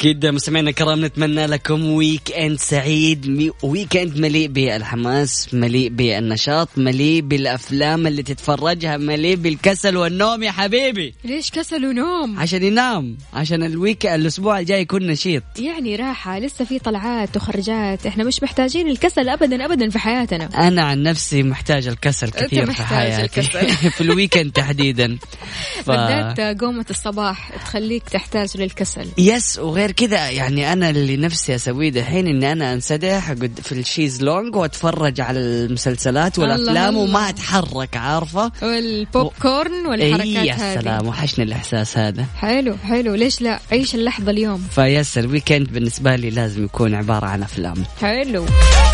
[0.00, 8.22] أكيد مستمعينا الكرام نتمنى لكم weekend سعيد weekend مليء بالحماس مليء بالنشاط مليء بالأفلام اللي
[8.22, 11.14] تتفرجها مليء بالكسل والنوم يا حبيبي.
[11.24, 15.42] ليش كسل ونوم؟ عشان ينام عشان ال week الأسبوع الجاي يكون نشيط.
[15.58, 20.68] يعني راحة لسه في طلعات وخرجات إحنا مش محتاجين الكسل أبدا أبدا في حياتنا.
[20.68, 23.22] أنا عن نفسي محتاج الكسل كثير في حياتي.
[23.40, 23.68] الكسل.
[23.96, 25.18] في ال weekend تحديدا.
[25.84, 25.90] ف...
[25.90, 29.06] بالذات قومة الصباح تخليك تحتاج للكسل.
[29.18, 33.32] yes وغير كذا يعني أنا اللي نفسي أسويه دحين إني أنا أنسدح
[33.62, 36.96] في ال chaise longue وأتفرج على المسلسلات والأفلام.
[36.96, 40.80] وما أتحرك عارفة؟ وال pop corn والحركات إيه يا هذه.
[40.80, 42.24] سلام وحشني الإحساس هذا.
[42.36, 43.14] حلو حلو.
[43.14, 44.66] ليش لا؟ عيش اللحظة اليوم.
[44.70, 47.84] فبس ال weekend بالنسبة لي لازم يكون عبارة عن أفلام.
[48.00, 48.46] حلو.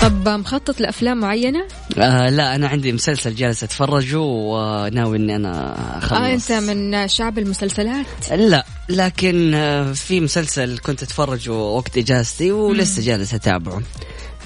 [0.03, 1.67] طب مخطط لأفلام معينة؟
[1.99, 6.21] آه لا أنا عندي مسلسل جالس أتفرجه وناوي إني أنا أخلص.
[6.21, 8.65] آه أنت من شعب المسلسلات؟ لا.
[8.89, 13.83] لكن آه، في مسلسل كنت أتفرجه وقت إجازتي ولسه جالس أتابعه.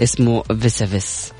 [0.00, 1.32] اسمه Vis a Vis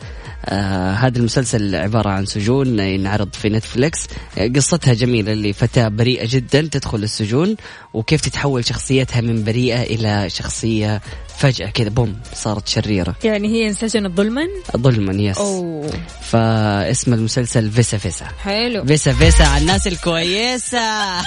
[0.45, 4.07] آه هذا المسلسل عبارة عن سجون ينعرض في نتفليكس
[4.39, 7.57] آه، قصتها جميلة اللي فتاة بريئة جدا تدخل السجون
[7.95, 11.01] وكيف تتحول شخصيتها من بريئة إلى شخصية
[11.41, 13.15] فجأة كذا بوم صارت شريرة.
[13.25, 15.91] يعني هي انسجنت ظلما؟ ظلما يس أوه.
[16.23, 18.25] فاسم المسلسل فيسا فيسا.
[18.25, 18.85] حلو.
[18.85, 20.79] فيسا فيسا على الناس الكويسة.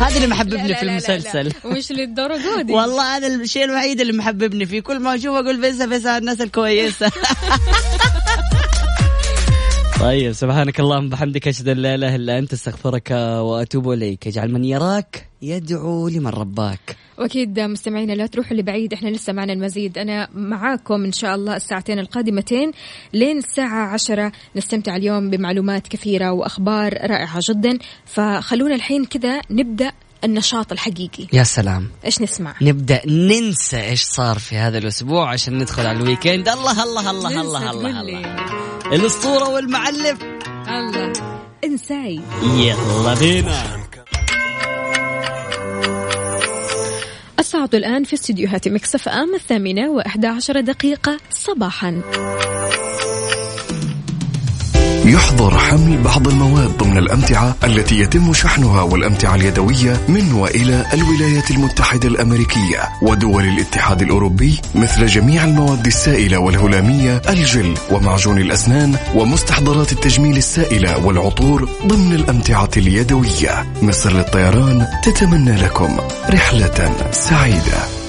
[0.00, 1.52] هذا اللي محببني في المسلسل.
[1.64, 4.80] ومش للدرجة دي؟ والله هذا الشيء الوحيد اللي محببني فيه.
[4.80, 7.10] كل ما أشوف أقول فيسا فيسا على الناس الكويسة.
[10.00, 13.10] طيب سبحانك اللهم بحمدك أشهد أن لا إله إلا أنت أستغفرك
[13.40, 14.26] وأتوب إليك.
[14.26, 16.96] اجعل من يراك يدعو لمن رباك.
[17.20, 19.98] وأكيد مستمعينا لا تروحوا لبعيد إحنا لسه معنا المزيد.
[19.98, 22.72] أنا معاكم إن شاء الله الساعتين القادمتين
[23.12, 24.32] لين الساعة عشرة.
[24.56, 27.78] نستمتع اليوم بمعلومات كثيرة وأخبار رائعة جدا.
[28.06, 29.92] فخلونا الحين كذا نبدأ
[30.24, 31.26] النشاط الحقيقي.
[31.32, 31.88] يا سلام.
[32.04, 36.48] إيش نسمع؟ نبدأ ننسى إيش صار في هذا الأسبوع عشان ندخل على الويكند.
[36.48, 38.00] الله الله الله الله الله.
[38.00, 38.36] الله.
[38.92, 40.18] الأسطورة والمعلم.
[40.68, 41.12] الله.
[41.64, 42.20] إنساي.
[42.42, 43.89] يلا بينا.
[47.40, 52.02] الساعة الآن في استديوهات مكسف أم الثامنة وإحدى عشر دقيقة صباحا.
[55.10, 62.08] يحظر حمل بعض المواد ضمن الأمتعة التي يتم شحنها والأمتعة اليدوية من وإلى الولايات المتحدة
[62.08, 71.06] الأمريكية ودول الاتحاد الأوروبي مثل جميع المواد السائلة والهلامية الجل ومعجون الأسنان ومستحضرات التجميل السائلة
[71.06, 73.66] والعطور ضمن الأمتعة اليدوية.
[73.82, 75.96] مصر للطيران تتمنى لكم
[76.30, 77.99] رحلة سعيدة.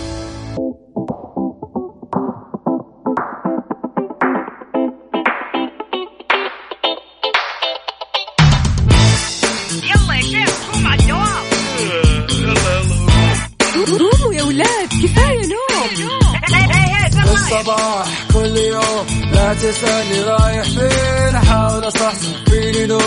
[17.62, 18.07] الصباح.
[18.34, 21.36] كل يوم لا تسألني رايح فين.
[21.36, 22.99] أحاول أصحصح فيني لو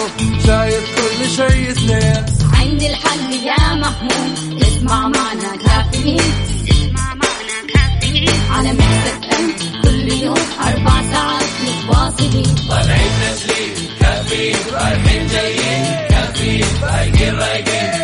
[0.47, 4.63] شايف كل شيء سنين عندي الحل يا محمود.
[4.63, 6.21] اسمع معنا كافيين.
[6.71, 8.31] اسمع معنا كافيين.
[8.51, 9.83] على ميكس أف إم.
[9.83, 12.55] كل يوم أربع ساعات متواصلين.
[12.69, 14.57] طالعين نازلين كافيين.
[14.73, 16.09] رايحين جايين.
[16.09, 16.67] كافيين.
[16.83, 18.04] رايقين رايقين.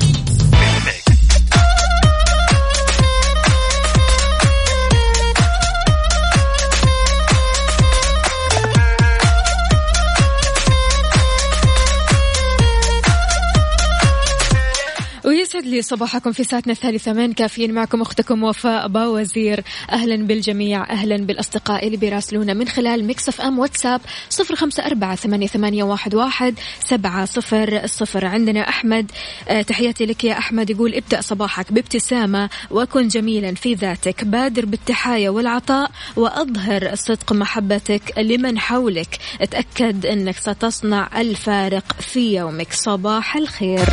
[15.55, 21.17] ويسعد لي صباحكم في ساعتنا الثالثة من كافيين معكم أختكم وفاء باوزير أهلا بالجميع أهلا
[21.17, 27.81] بالأصدقاء اللي بيراسلونا من خلال Mix FM واتساب صفر خمسة أربعة ثمانية, واحد سبعة صفر
[27.85, 28.25] صفر.
[28.25, 29.11] عندنا أحمد
[29.47, 30.69] آه تحياتي لك يا أحمد.
[30.69, 38.59] يقول ابدأ صباحك بابتسامة وكن جميلا في ذاتك بادر بالتحايا والعطاء وأظهر صدق محبتك لمن
[38.59, 39.17] حولك.
[39.41, 42.73] اتأكد أنك ستصنع الفارق في يومك.
[42.73, 43.89] صباح الخير.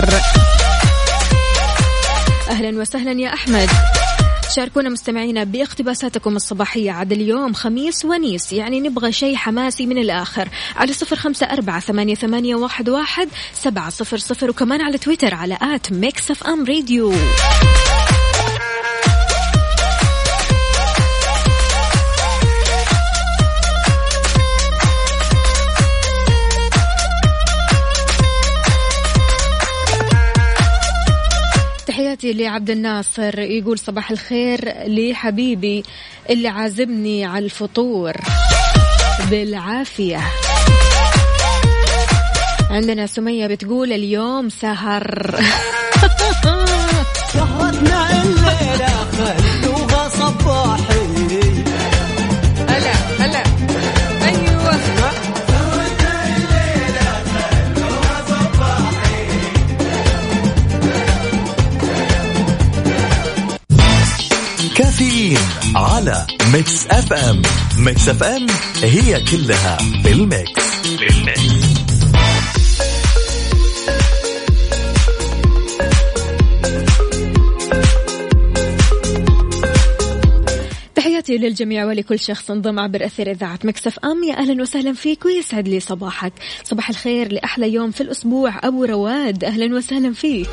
[2.49, 3.68] أهلا وسهلا يا أحمد.
[4.57, 10.49] شاركونا مستمعينا باقتباساتكم الصباحية عاد اليوم خميس ونيس يعني نبغى شيء حماسي من الآخر.
[10.76, 15.59] على صفر خمسة أربعة ثمانية, ثمانية واحد, واحد سبعة صفر صفر وكمان على تويتر على
[15.62, 17.12] at Mix FM Radio.
[32.18, 35.82] تحياتي لعبد الناصر يقول صباح الخير لحبيبي
[36.30, 38.12] اللي عازمني على الفطور.
[39.30, 40.20] بالعافية.
[42.70, 45.34] عندنا سمية بتقول اليوم سهر.
[65.76, 67.42] على Mix FM
[67.78, 68.46] Mix FM
[68.82, 71.78] هي كلها في ال Mix في ال Mix
[80.94, 85.68] تحياتي للجميع ولكل شخص انضم عبر أثير إذاعة Mix FM يا أهلا وسهلا فيك ويسعد
[85.68, 86.32] لي صباحك.
[86.64, 88.60] صباح الخير لأحلى يوم في الأسبوع.
[88.64, 90.48] أبو رواد أهلا وسهلا فيك.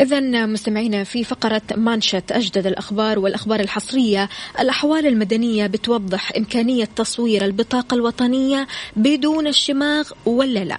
[0.00, 4.28] إذا مستمعينا في فقرة مانشت أجدد الأخبار والأخبار الحصرية
[4.60, 8.66] الأحوال المدنية بتوضح إمكانية تصوير البطاقة الوطنية
[8.96, 10.78] بدون الشماغ ولا لا.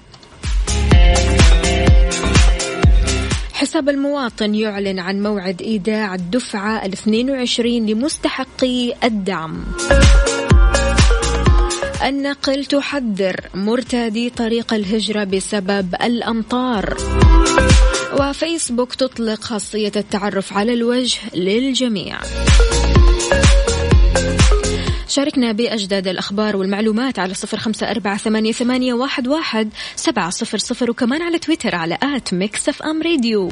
[3.53, 9.65] حساب المواطن يعلن عن موعد إيداع الدفعة ال 22 لمستحقي الدعم.
[12.05, 16.97] النقل تحذر مرتادي طريق الهجرة بسبب الأمطار.
[18.19, 22.19] وفيسبوك تطلق خاصية التعرف على الوجه للجميع.
[25.07, 28.93] شاركنا بأجدد الأخبار والمعلومات على صفر خمسة أربعة ثمانية,
[29.27, 33.51] واحد, سبعة صفر صفر وكمان على تويتر على at Mix FM Radio.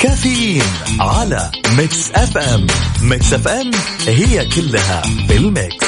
[0.00, 0.62] كافيين
[1.00, 2.66] على Mix FM.
[3.02, 3.70] Mix FM
[4.06, 5.86] هي كلها في الميكس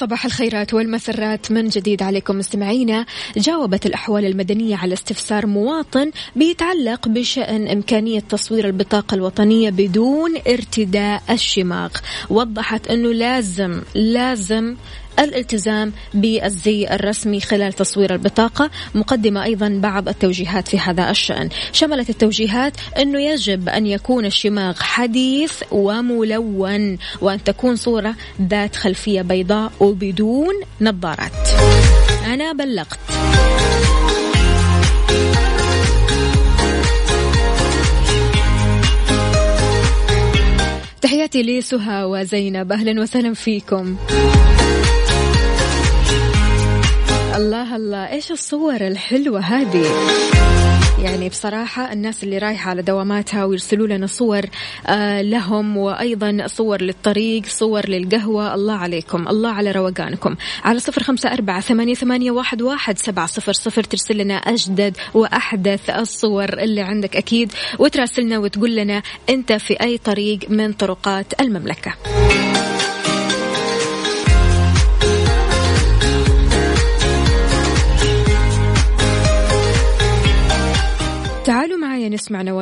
[0.00, 1.52] صباح الخيرات والمسرات.
[1.52, 9.14] من جديد عليكم مستمعينا جاوبت الأحوال المدنية على استفسار مواطن بيتعلق بشأن إمكانية تصوير البطاقة
[9.14, 11.90] الوطنية بدون ارتداء الشماغ.
[12.30, 14.76] وضحت أنه لازم لازم
[15.18, 21.48] الالتزام بالزي الرسمي خلال تصوير البطاقة مقدمة أيضا بعض التوجيهات في هذا الشأن.
[21.72, 29.72] شملت التوجيهات أنه يجب أن يكون الشماغ حديث وملون وأن تكون صورة ذات خلفية بيضاء
[29.80, 31.32] وبدون نظارات.
[32.26, 32.98] أنا بلغت.
[41.00, 42.72] تحياتي لسهى وزينب.
[42.72, 43.96] أهلا وسهلا فيكم.
[47.40, 48.08] الله الله.
[48.12, 49.86] إيش الصور الحلوة هذه؟
[51.02, 54.42] يعني بصراحة الناس اللي رايحة على دواماتها ويرسلوا لنا صور
[54.86, 58.54] آه لهم وأيضا صور للطريق صور للقهوة.
[58.54, 59.28] الله عليكم.
[59.28, 60.36] الله على روقانكم.
[60.64, 63.82] على صفر خمسة أربعة ثمانية, ثمانية واحد, واحد سبعة صفر صفر.
[63.82, 70.38] ترسل لنا أجدد وأحدث الصور اللي عندك أكيد وتراسلنا وتقول لنا أنت في أي طريق
[70.48, 71.94] من طرقات المملكة.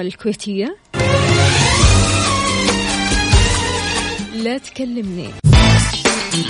[0.09, 0.77] الكويتية.
[4.35, 5.29] لا تكلمني.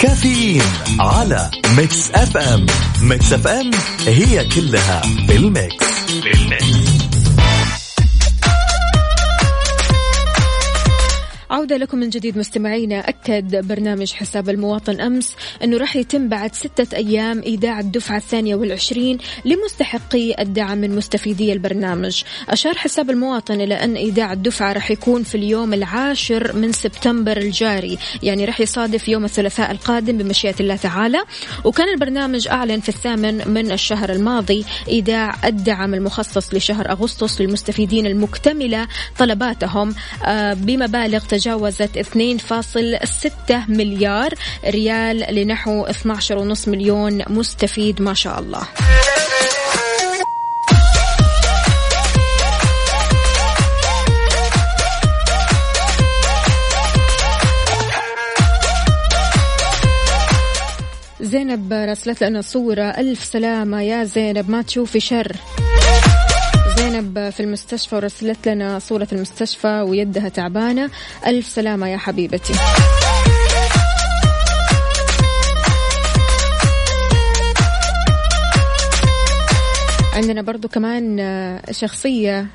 [0.00, 0.62] كافيين
[1.00, 2.66] على Mix FM
[3.03, 3.70] Mix FM
[4.06, 6.88] هي كلها في الميكس.
[11.51, 13.09] عودة لكم من جديد مستمعينا.
[13.09, 19.18] أكد برنامج حساب المواطن أمس أنه راح يتم بعد ستة أيام إيداع الدفعة الثانية والعشرين
[19.44, 22.22] لمستحقي الدعم من مستفيدي البرنامج.
[22.49, 27.99] أشار حساب المواطن إلى أن إيداع الدفعة راح يكون في اليوم العاشر من سبتمبر الجاري
[28.22, 31.18] يعني راح يصادف يوم الثلاثاء القادم بمشيئة الله تعالى.
[31.64, 38.88] وكان البرنامج أعلن في الثامن من الشهر الماضي إيداع الدعم المخصص لشهر أغسطس للمستفيدين المكتملة
[39.18, 39.94] طلباتهم
[40.24, 44.34] آه، بمبالغ تجاوزت 2.6 مليار
[44.64, 48.62] ريال لنحو 12.5 مليون مستفيد ما شاء الله.
[61.20, 62.82] زينب راسلت لنا صورة.
[62.82, 65.36] ألف سلامة يا زينب ما تشوفي شر؟
[66.99, 70.90] زينب في المستشفى ورسلت لنا صورة المستشفى ويدها تعبانة.
[71.26, 72.53] ألف سلامة يا حبيبتي.
[80.12, 82.46] عندنا برضو كمان شخصية.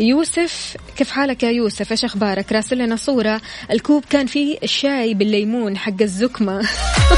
[0.00, 3.40] يوسف كيف حالك يا يوسف؟ إيش أخبارك؟ راسل لنا صورة.
[3.70, 6.68] الكوب كان فيه الشاي بالليمون حق الزكمة.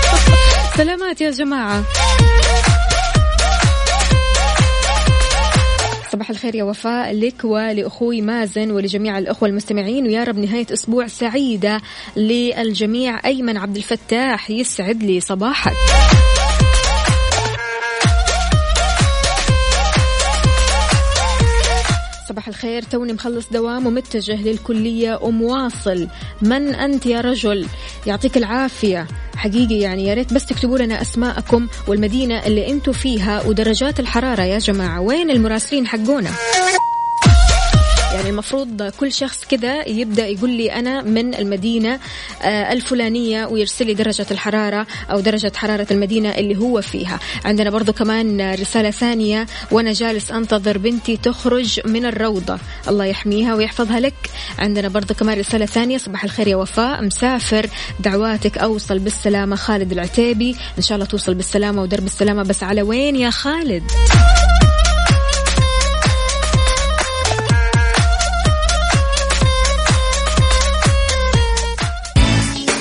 [0.77, 1.85] سلامات يا جماعة.
[6.13, 10.07] صباح الخير يا وفاء لك ولأخوي مازن ولجميع الأخوة المستمعين.
[10.07, 11.81] ويا رب نهاية أسبوع سعيدة
[12.17, 13.27] للجميع.
[13.27, 15.73] أيمن عبد الفتاح يسعد لي صباحك.
[22.41, 22.83] صباح الخير.
[22.83, 26.09] توني مخلص دوام ومتجه للكلية ومواصل.
[26.43, 27.67] من أنت يا رجل؟
[28.07, 29.07] يعطيك العافية.
[29.37, 34.59] حقيقي يعني يا ريت بس تكتبوا لنا أسماءكم والمدينة اللي أنتم فيها ودرجات الحرارة يا
[34.59, 35.01] جماعة.
[35.01, 36.31] وين المراسلين حقونا؟
[38.15, 41.99] يعني المفروض كل شخص كذا يبدأ يقول لي أنا من المدينة
[42.43, 47.19] آه، الفلانية ويرسل لي درجة الحرارة أو درجة حرارة المدينة اللي هو فيها.
[47.45, 52.59] عندنا برضو كمان رسالة ثانية وأنا جالس أنتظر بنتي تخرج من الروضة.
[52.89, 54.15] الله يحميها ويحفظها لك.
[54.59, 57.03] عندنا برضو كمان رسالة ثانية صباح الخير يا وفاء.
[57.05, 57.67] مسافر
[58.01, 60.57] دعواتك أوصل بالسلامة خالد العتيبي.
[60.79, 63.83] إن شاء الله توصل بالسلامة ودرب السلامة بس على وين يا خالد؟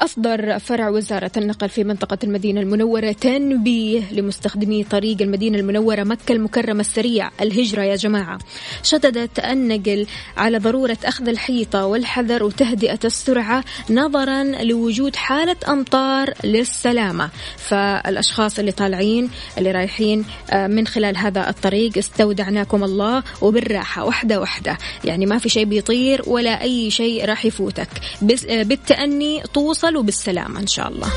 [0.00, 6.80] أصدر فرع وزارة النقل في منطقة المدينة المنورة تنبيه لمستخدمي طريق المدينة المنورة مكة المكرمة
[6.80, 8.38] السريع الهجرة يا جماعة.
[8.82, 17.30] شددت النقل على ضرورة أخذ الحيطة والحذر وتهدئة السرعة نظرا لوجود حالة أمطار للسلامة.
[17.56, 24.78] فالأشخاص اللي طالعين اللي رايحين آه، من خلال هذا الطريق استودعناكم الله وبالراحة واحدة واحدة
[25.04, 27.88] يعني ما في شيء بيطير ولا أي شيء راح يفوتك.
[28.48, 31.08] آه، بالتأني توصل وبالسلامة إن شاء الله.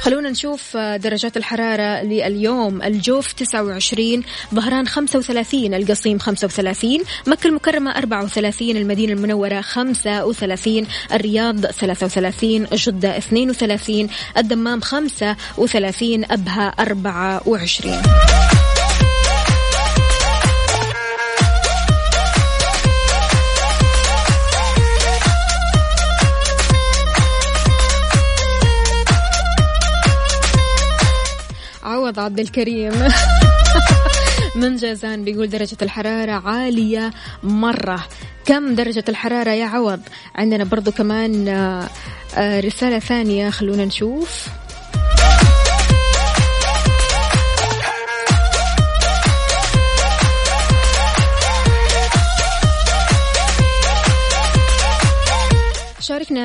[0.00, 2.82] خلونا نشوف آه، درجات الحرارة لليوم.
[2.82, 4.22] الجوف 29
[4.54, 14.80] ظهران 35 القصيم 35 مكة المكرمة 34 المدينة المنورة 35 الرياض 33 جدة 32 الدمام
[14.80, 18.02] 35 أبها 24
[32.10, 32.92] عوض عبد الكريم.
[34.60, 37.10] من جازان بيقول درجة الحرارة عالية
[37.42, 38.04] مرة.
[38.44, 40.00] كم درجة الحرارة يا عوض؟
[40.34, 41.88] عندنا برضو كمان آه،
[42.36, 44.48] آه، رسالة ثانية خلونا نشوف.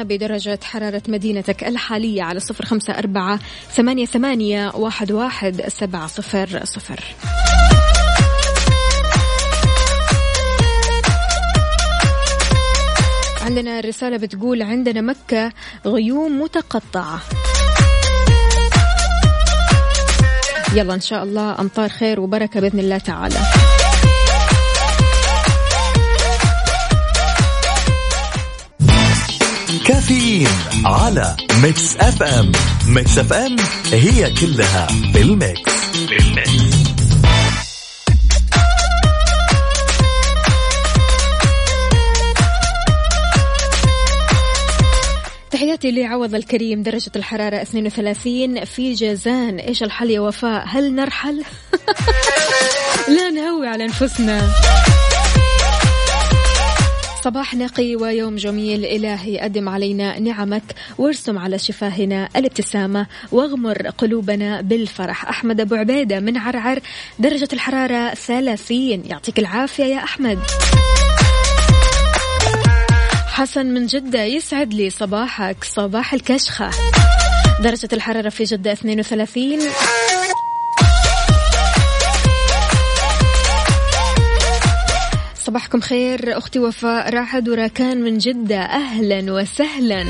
[0.03, 3.39] بدرجة حرارة مدينتك الحالية على صفر خمسة أربعة
[3.71, 7.03] ثمانية, ثمانية واحد, واحد سبعة صفر صفر.
[13.41, 15.51] عندنا رسالة بتقول عندنا مكة
[15.85, 17.21] غيوم متقطعة.
[20.73, 23.39] يلا إن شاء الله أمطار خير وبركة بإذن الله تعالى.
[29.85, 30.47] كافيين
[30.85, 32.51] على Mix FM
[32.87, 33.55] Mix FM
[33.91, 35.71] هي كلها بال Mix
[36.09, 36.75] بال Mix
[45.51, 49.59] تحياتي لعوض الكريم درجة الحرارة 32 في جازان.
[49.59, 51.43] إيش الحل يا وفاء؟ هل نرحل؟
[53.15, 54.49] لا نهوي على أنفسنا.
[57.25, 58.85] صباح نقي ويوم جميل.
[58.85, 60.63] إلهي أدم علينا نعمك
[60.97, 65.29] وارسم على شفاهنا الابتسامة واغمر قلوبنا بالفرح.
[65.29, 66.79] أحمد أبو عبيدة من عرعر
[67.19, 70.39] درجة الحرارة 30 يعطيك العافية يا أحمد.
[73.27, 76.69] حسن من جدة يسعد لي صباحك صباح الكشخة.
[77.61, 79.59] درجة الحرارة في جدة 32
[85.45, 86.37] صباحكم خير.
[86.37, 88.59] أختي وفاء راحد وراكان من جدة.
[88.59, 90.05] أهلا وسهلا.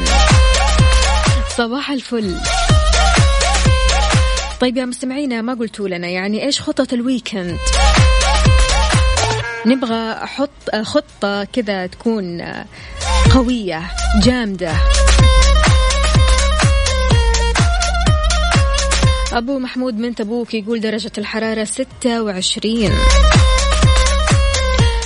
[1.58, 2.36] صباح الفل.
[4.62, 7.58] طيب يا مستمعينا ما قلتوا لنا يعني إيش خطط الويكند؟
[9.66, 12.42] نبغى أحط خطة كذا تكون
[13.34, 13.92] قوية
[14.24, 14.74] جامدة.
[19.34, 22.92] أبو محمود من تبوك يقول درجة الحرارة ستة وعشرين.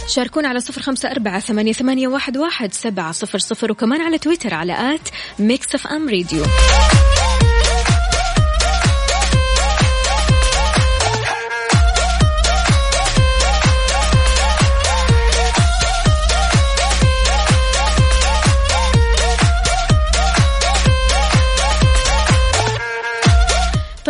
[0.09, 4.53] شاركونا على صفر خمسة أربعة ثمانية, ثمانية واحد, واحد سبعة صفر صفر وكمان على تويتر
[4.53, 6.43] على at Mix FM Radio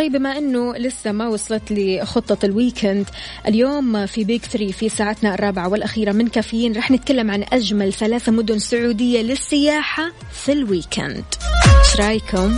[0.10, 3.06] بما إنه لسه ما وصلت لي خطة ال weekend
[3.48, 8.32] اليوم في Pick Three في ساعتنا الرابعة والأخيرة من كافيين رح نتكلم عن أجمل ثلاثة
[8.32, 10.12] مدن سعودية للسياحة
[10.46, 11.26] في ال weekend.
[11.80, 12.56] إيش رأيكم؟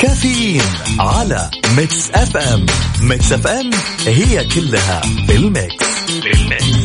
[0.00, 0.62] كافيين
[1.00, 2.66] على Mix FM
[3.02, 3.70] Mix FM
[4.06, 5.86] هي كلها بال Mix.
[6.08, 6.81] بال Mix.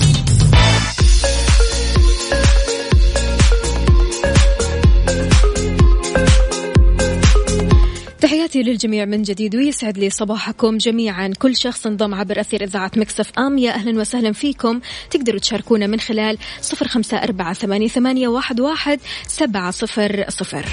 [8.28, 11.34] تحياتي للجميع من جديد ويسعد لي صباحكم جميعا.
[11.40, 13.58] كل شخص انضم عبر أثير إذاعة مكسف أم.
[13.58, 14.80] يا أهلا وسهلا فيكم.
[15.12, 17.54] تقدروا تشاركونا من خلال صفر خمسة أربعة
[17.88, 20.66] ثمانية, واحد سبعة صفر صفر.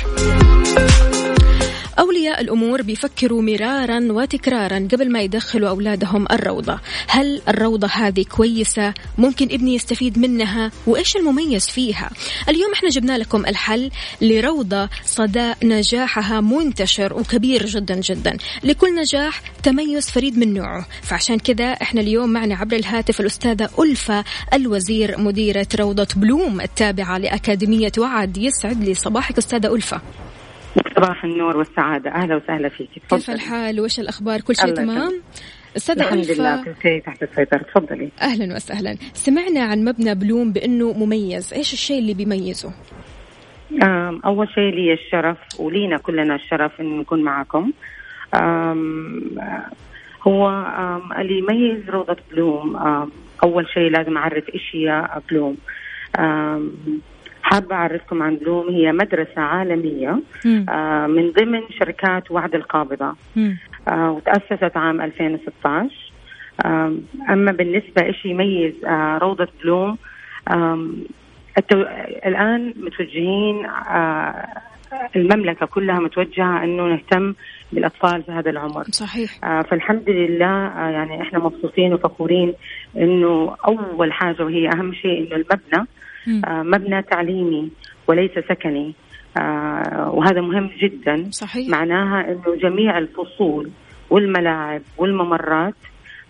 [1.99, 6.81] أولياء الأمور بيفكروا مرارا وتكرارا قبل ما يدخلوا أولادهم الروضة.
[7.09, 12.11] هل الروضة هذه كويسة؟ ممكن ابني يستفيد منها؟ وإيش المميز فيها؟
[12.49, 13.91] اليوم إحنا جبنا لكم الحل
[14.21, 18.37] لروضة صدى نجاحها منتشر وكبير جدا جدا.
[18.63, 20.87] لكل نجاح تميز فريد من نوعه.
[21.03, 27.93] فعشان كذا إحنا اليوم معنا عبر الهاتف الأستاذة ألفة الوزير مديرة روضة بلوم التابعة لأكاديمية
[27.99, 28.37] وعد.
[28.37, 30.01] يسعد لي صباحك أستاذة ألفة.
[31.05, 32.11] صباح النور والسعادة.
[32.11, 32.89] أهلا وسهلا فيك.
[33.11, 35.23] كيف الحال؟ وش الأخبار؟ كل شيء تمام؟
[35.91, 36.55] الحمد لله.
[36.55, 37.59] ألفة كل شيء تحت السيطرة.
[37.59, 38.11] تفضلي.
[38.23, 38.97] أهلا وسهلا.
[39.13, 41.55] سمعنا عن مبنى بلوم بأنه مميز.
[41.55, 42.73] إيش الشيء اللي بيميزه؟
[44.25, 47.73] أول شيء لي الشرف ولينا كلنا الشرف إن نكون معكم.
[50.23, 50.49] هو
[51.19, 52.77] اللي يميز روضة بلوم
[53.43, 55.57] أول شيء لازم أعرف إيش هي بلوم.
[57.45, 60.21] حابة أعرفكم عن بلوم هي مدرسة عالمية
[60.69, 63.15] آه، من ضمن شركات وعد القابضة.
[63.89, 65.91] آه، وتأسست عام 2016
[66.65, 69.97] آم، أما بالنسبة إيش يميز آه، روضة بلوم
[70.51, 70.97] آم،
[71.59, 71.81] التو...
[72.27, 74.47] الآن متوجهين آه،
[75.17, 77.35] المملكة كلها متوجهة أنه نهتم
[77.73, 78.85] بالأطفال في هذا العمر.
[78.85, 79.31] صحيح.
[79.45, 82.55] آه، فالحمد لله آه، يعني إحنا مبسوطين وفخورين
[82.97, 85.87] إنه أول حاجة وهي أهم شيء إنه المبنى آه،
[86.47, 87.71] مبنى تعليمي
[88.09, 88.95] وليس سكني.
[89.37, 91.31] آه، وهذا مهم جدا.
[91.31, 91.69] صحيح.
[91.69, 93.71] معناها إنه جميع الفصول
[94.11, 95.75] والملاعب والممرات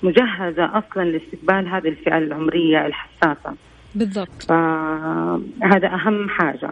[0.02, 3.54] مجهزة أصلا لاستقبال هذه الفئة العمرية الحساسة.
[3.94, 4.42] بالضبط.
[4.48, 6.70] فهذا أهم حاجة.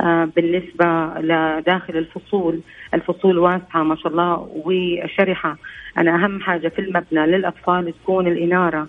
[0.00, 2.60] آه، بالنسبة لداخل الفصول
[2.94, 5.56] الفصول واسعة ما شاء الله وشرحة.
[5.98, 8.88] أنا أهم حاجة في المبنى للأطفال تكون الإنارة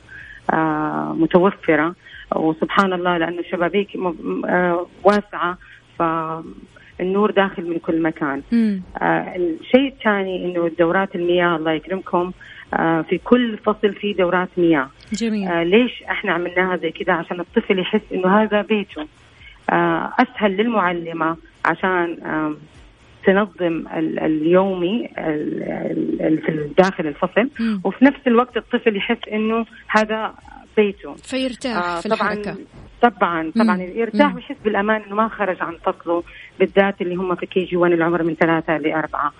[0.54, 1.96] آه، متوفرة.
[2.36, 5.58] وسبحان الله لأنه الشبابيك م- آه، واسعة
[6.00, 8.42] فالنور داخل من كل مكان.
[9.02, 12.32] آه، الشيء الثاني إنه دورات المياه الله يكرمكم.
[12.74, 14.90] آه، في كل فصل في دورات مياه.
[15.14, 15.48] جميل.
[15.48, 19.08] آه، ليش إحنا عملناها زي كذا عشان الطفل يحس إنه هذا بيته.
[19.70, 22.58] آه، أسهل للمعلمة عشان آم،
[23.26, 27.50] تنظم ال- اليومي ال- ال- ال- في داخل الفصل.
[27.84, 30.34] وفي نفس الوقت الطفل يحس إنه هذا
[30.78, 32.58] بيته فيرتاح آه، في طبعا الحركة
[33.02, 33.82] طبعا طبعا مم.
[33.96, 34.36] يرتاح.
[34.36, 36.24] ويحس بالأمان إنه ما خرج عن فصله
[36.60, 39.32] بالذات اللي هم في KG 1 العمر من ثلاثة لأربعة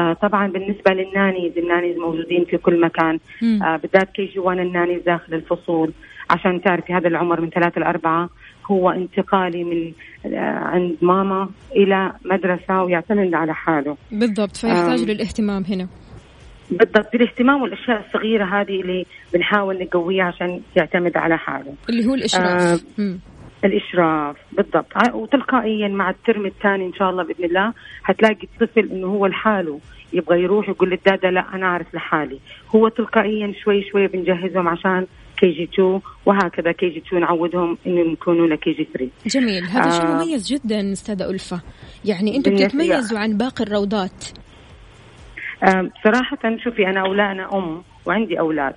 [0.00, 3.18] آه طبعا بالنسبة لل nannies ال nannies موجودين في كل مكان.
[3.62, 5.92] آه بالذات KG 1 ال nannies داخل الفصول
[6.30, 8.28] عشان تعرفي هذا العمر من ثلاثة لأربعة
[8.70, 9.92] هو انتقالي من
[10.34, 15.06] آه عند ماما إلى مدرسة ويعتمد على حاله بالضبط فيحتاج آم.
[15.06, 15.88] للاهتمام هنا
[16.70, 21.74] بالضبط بالاهتمام والأشياء الصغيرة هذه اللي بنحاول نقويها عشان يعتمد على حاله.
[21.88, 22.84] اللي هو الإشراف.
[23.00, 23.14] آه،.
[23.64, 24.86] الإشراف بالضبط.
[24.96, 29.26] ع- وتلقائيا مع ال term الثاني إن شاء الله بإذن الله حتلاقي الطفل إنه هو
[29.26, 29.80] لحاله
[30.12, 32.38] يبغى يروح يقول للدادا لا أنا أعرف لحالي.
[32.74, 35.06] هو تلقائيا شوي شوي بنجهزهم عشان
[35.36, 39.64] كي جي 2 وهكذا كي جي 2 نعودهم انهم يكونوا ل KG 3 جميل.
[39.64, 40.14] هذا شيء آه.
[40.24, 41.60] مميز جدا أستاذة ألفة.
[42.04, 44.24] يعني بالنسبة- بتتميزوا عن باقي الروضات.
[46.04, 48.74] صراحة شوفي أنا أولا أنا أم وعندي أولاد.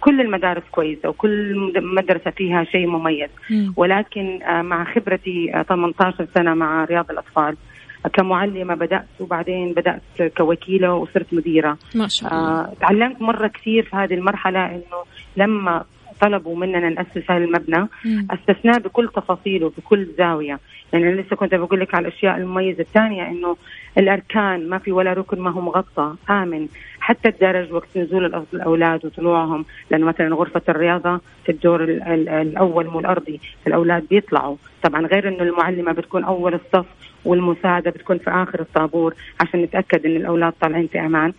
[0.00, 3.30] كل المدارس كويسة وكل مد- مدرسة فيها شيء مميز.
[3.50, 3.74] مم.
[3.76, 7.56] ولكن آه، مع خبرتي آه، 18 سنة مع رياض الأطفال
[8.04, 10.02] آه، كمعلمة بدأت وبعدين بدأت
[10.36, 11.78] كوكيلة وصرت مديرة.
[11.94, 12.60] ما شاء الله.
[12.60, 15.02] آه، تعلمت مرة كثير في هذه المرحلة إنه
[15.36, 15.84] لما
[16.20, 17.86] طلبوا مننا نأسس هذا المبنى.
[18.30, 20.58] استثناه بكل تفاصيله بكل زاوية.
[20.92, 23.56] يعني أنا لسه كنت بقول لك على الأشياء المميزة الثانية إنه
[23.98, 26.66] الأركان ما في ولا ركن ما هو مغطى آمن.
[27.00, 29.64] حتى الدرج وقت نزول الأ- الأولاد وطلوعهم.
[29.90, 34.56] لأنه مثلا غرفة الرياضة في الدور ال- ال- الأول مو الأرضي الأولاد بيطلعوا.
[34.82, 36.86] طبعا غير إنه المعلمة بتكون أول الصف
[37.24, 41.32] والمساعدة بتكون في آخر الطابور عشان نتأكد إن الأولاد طالعين في أمان.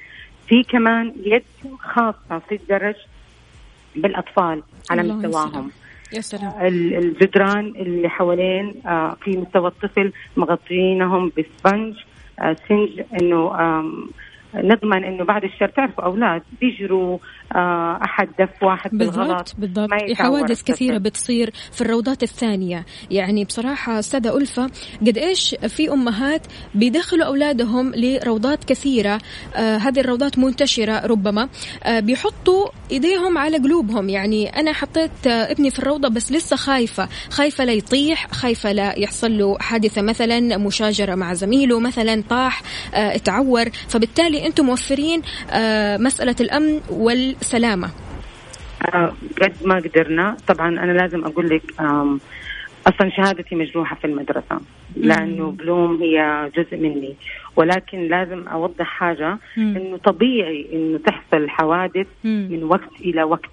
[0.47, 1.43] في كمان يد
[1.79, 2.95] خاصة في الدرج
[3.95, 5.71] بالأطفال على مستواهم.
[6.13, 11.95] يا سلام ال- الجدران اللي حوالين آه، في مستوى الطفل مغطينهم بسبنج
[12.39, 13.51] آه، سنج إنه
[14.55, 17.17] نضمن إنه بعد الشر تعرفوا أولاد بيجروا
[18.05, 20.63] احد دف واحد بالغلط بالضبط حوادث.
[20.63, 22.85] كثيرة بتصير في الروضات الثانية.
[23.11, 24.69] يعني بصراحة أستاذة ألفة
[25.01, 26.41] قد إيش في أمهات
[26.75, 29.19] بيدخلوا أولادهم لروضات كثيرة
[29.55, 31.49] آه هذه الروضات منتشرة ربما
[31.83, 34.09] آه بيحطوا إيديهم على قلوبهم.
[34.09, 37.07] يعني أنا حطيت آه ابني في الروضة بس لسه خايفة.
[37.29, 42.61] خايفة لا يطيح خايفة لا يحصل له حادثة مثلا مشاجرة مع زميله مثلا طاح
[42.93, 43.69] آه اتعور.
[43.69, 45.21] فبالتالي أنتم موفرين
[45.51, 47.40] آه مسألة الأمن والسلامة
[48.93, 50.37] آه، قد ما قدرنا.
[50.47, 51.63] طبعا أنا لازم أقول لك
[52.87, 54.59] أصلا شهادتي مجروحة في المدرسة
[54.95, 57.15] لأنه بلوم هي جزء مني.
[57.55, 59.37] ولكن لازم أوضح حاجة.
[59.57, 62.07] إنه طبيعي إنه تحصل حوادث.
[62.23, 63.49] من وقت إلى وقت.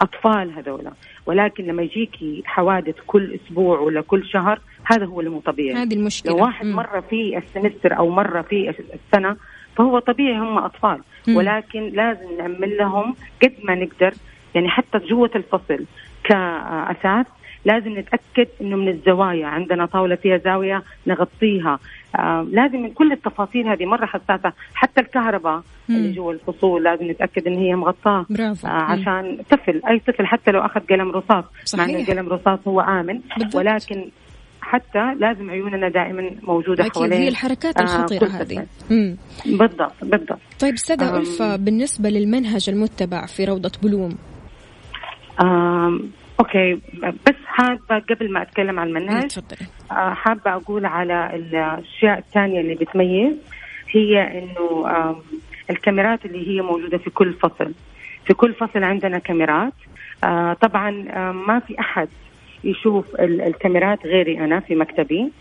[0.00, 0.92] أطفال هذولا.
[1.26, 5.82] ولكن لما يجيكي حوادث كل أسبوع ولا كل شهر هذا هو اللي مو طبيعي.
[5.82, 6.32] هذه المشكلة.
[6.32, 6.66] لو واحد.
[6.66, 9.36] مرة في السمستر أو مرة في السنة
[9.76, 11.36] فهو طبيعي هم أطفال مم.
[11.36, 14.14] ولكن لازم نعمل لهم قد ما نقدر
[14.54, 15.84] يعني حتى جوه الفصل
[16.24, 17.26] كأساس
[17.64, 21.78] لازم نتأكد إنه من الزوايا عندنا طاولة فيها زاوية نغطيها
[22.18, 25.62] آه لازم من كل التفاصيل هذه مرة حساسة حتى الكهرباء.
[25.90, 28.70] اللي جوا الفصول لازم نتأكد إن هي مغطاة برافو آه.
[28.70, 31.44] عشان طفل أي طفل حتى لو أخذ قلم رصاص
[31.74, 32.08] مع ان صحيح.
[32.08, 33.54] القلم رصاص هو آمن بالضبط.
[33.56, 34.04] ولكن
[34.62, 38.66] حتى لازم عيوننا دائما موجودة أكيد حوالين هي الحركات آه، الخطيرة كل هذه.
[39.46, 40.38] بالضبط بالضبط.
[40.60, 41.20] طيب أستاذة أم.
[41.20, 44.18] ألفة بالنسبة للمنهج المتبع في روضة بلوم؟
[46.40, 49.38] أوكي بس حابة قبل ما أتكلم عن المنهج
[49.92, 53.32] آه، حابة أقول على الأشياء الثانية اللي بتميز
[53.90, 54.86] هي إنه
[55.70, 57.72] الكاميرات اللي هي موجودة في كل فصل.
[58.26, 59.72] في كل فصل عندنا كاميرات.
[60.24, 60.90] آه، طبعا
[61.32, 62.08] ما في أحد
[62.64, 65.32] يشوف ال- الكاميرات غيري أنا في مكتبي.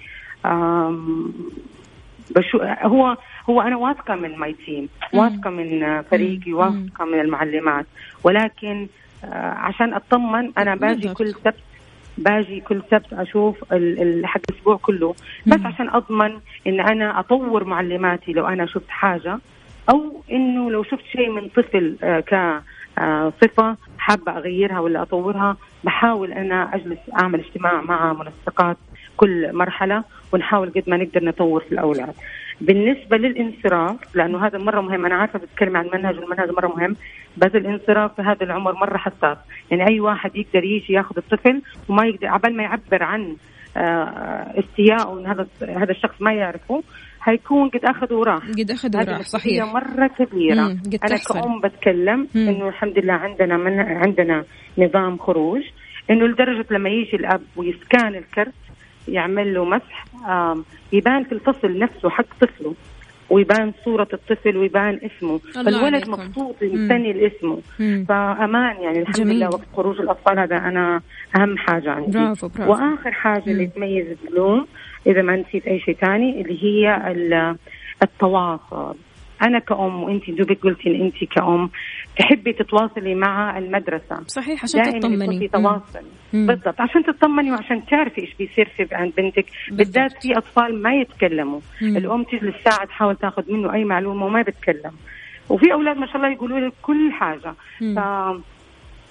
[2.36, 3.18] بشو هو
[3.50, 7.86] هو أنا واثقة من my team واثقة من آه، فريقي واثقة من المعلمات.
[8.24, 8.88] ولكن
[9.26, 11.14] آه، عشان أطمن أنا باجي.
[11.14, 11.56] كل سبت
[12.18, 13.58] باجي كل سبت أشوف
[14.24, 15.16] حق الأسبوع كله.
[15.48, 15.60] بس.
[15.66, 19.40] عشان أضمن إن أنا أطور معلماتي لو أنا شفت حاجة
[19.90, 26.76] أو إنه لو شفت شيء من طفل آه، كصفه حابة أغيرها ولا أطورها بحاول أنا
[26.76, 28.78] أجلس أعمل اجتماع مع منسقات
[29.18, 30.04] كل مرحلة
[30.34, 32.14] ونحاول قد ما نقدر نطور في الأولاد.
[32.62, 36.96] بالنسبة للانصراف لأنه هذا مرة مهم أنا عارفة بتكلم عن المنهج والمنهج مرة مهم
[37.38, 39.38] بس الانصراف في هذا العمر مرة حساس
[39.72, 43.36] يعني أي واحد يقدر يجي ياخذ الطفل وما يقدر عبال ما يعبر عن
[43.78, 46.84] آه، استياء ان هذا هذا الشخص ما يعرفه
[47.24, 51.34] هيكون قد اخذ وراح قد اخذ وراح صحيح مرة كبيرة مم، قد أنا تحصل.
[51.34, 52.28] كأم بتكلم.
[52.36, 54.44] إنه الحمد لله عندنا من عندنا
[54.78, 55.62] نظام خروج
[56.10, 58.54] إنه لدرجة لما يجي الأب ويسكان الكرت
[59.08, 60.06] يعمل له مسح
[60.94, 62.76] يبان في الفصل نفسه حق طفله
[63.32, 66.10] ويبان صورة الطفل ويبان اسمه فالولد.
[66.10, 66.84] مبسوط مم.
[66.86, 68.06] مستني الاسمه مم.
[68.10, 69.36] فأمان يعني الحمد جميل.
[69.36, 71.02] لله وقت خروج الأطفال هذا أنا
[71.36, 72.72] أهم حاجة عندي برافو، برافو.
[72.72, 74.68] وآخر حاجة اللي تميز بلوم
[75.08, 77.56] إذا ما نسيت أي شيء ثاني اللي هي ال-
[78.04, 78.96] التواصل
[79.42, 81.70] أنا كأم وأنت دوبك قلتي إن أنت كأم
[82.18, 85.40] تحبي تتواصلي مع المدرسة صحيح عشان دائما تطمني.
[85.40, 85.48] في.
[85.48, 86.48] تواصل مم.
[86.48, 91.60] بالضبط عشان تطمني وعشان تعرفي إيش بيصير في عند بنتك بالذات في أطفال ما يتكلموا
[91.82, 91.98] مم.
[91.98, 94.92] الأم تجلس ساعه تحاول تاخذ منه أي معلومة وما بيتكلم
[95.50, 97.96] وفي أولاد ما شاء الله يقولوا لك كل حاجة مم.
[97.96, 98.00] ف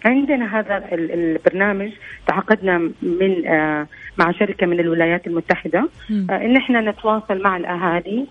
[0.06, 1.90] عندنا هذا ال- البرنامج
[2.26, 3.86] تعاقدنا من آه،
[4.18, 5.88] مع شركة من الولايات المتحدة.
[6.10, 8.26] آه، إن إحنا نتواصل مع الأهالي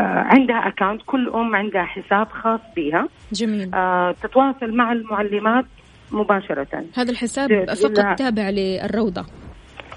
[0.00, 3.74] عندها اكونت كل أم عندها حساب خاص بها جميل.
[3.74, 5.64] آه، تتواصل مع المعلمات
[6.12, 6.84] مباشرة.
[6.96, 9.26] هذا الحساب فقط تابع للروضة.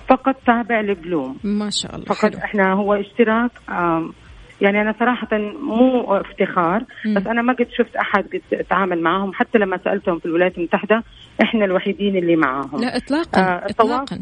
[0.09, 1.37] فقط تابع لبلوم.
[1.43, 4.13] ما شاء الله فقط إحنا هو اشتراك آم،
[4.61, 5.27] يعني أنا صراحة
[5.61, 6.83] مو افتخار.
[7.15, 11.03] بس أنا ما قد شفت أحد قد تعامل معاهم حتى لما سألتهم في الولايات المتحدة
[11.41, 14.19] إحنا الوحيدين اللي معاهم لا اطلاقا آه اطلاقا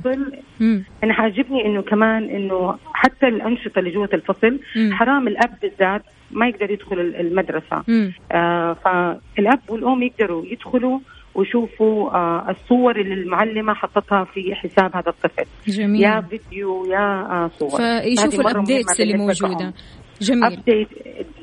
[0.60, 0.84] مم.
[1.04, 4.94] أنا حاجبني إنه كمان إنه حتى الأنشطة اللي جوة الفصل مم.
[4.94, 8.14] حرام الأب بالذات ما يقدر يدخل ال- المدرسة مم.
[8.32, 11.00] آه فالأب والأم يقدروا يدخلوا
[11.36, 16.02] ويشوفوا آه الصور اللي المعلمة حطتها في حساب هذا الطفل جميل.
[16.02, 16.98] يا فيديو يا
[17.32, 19.74] آه صور فيشوفوا ال updates اللي موجودة
[20.22, 20.44] جميل.
[20.44, 20.88] update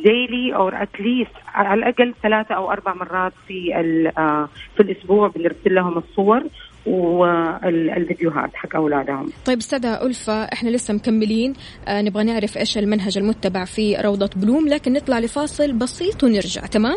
[0.05, 3.75] daily أو at least على الأقل ثلاثة أو أربع مرات في
[4.19, 6.43] آه، في الأسبوع بنرسل لهم الصور
[6.87, 9.33] والفيديوهات حق أولادهم.
[9.47, 11.53] طيب أستاذة ألفة إحنا لسه مكملين.
[11.89, 16.97] آه نبغى نعرف إيش المنهج المتبع في روضة بلوم لكن نطلع لفاصل بسيط ونرجع تمام؟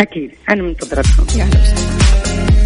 [0.00, 0.32] أكيد.
[0.50, 1.38] أنا منتظرتكم.
[1.38, 2.65] يا هلا وسهلا.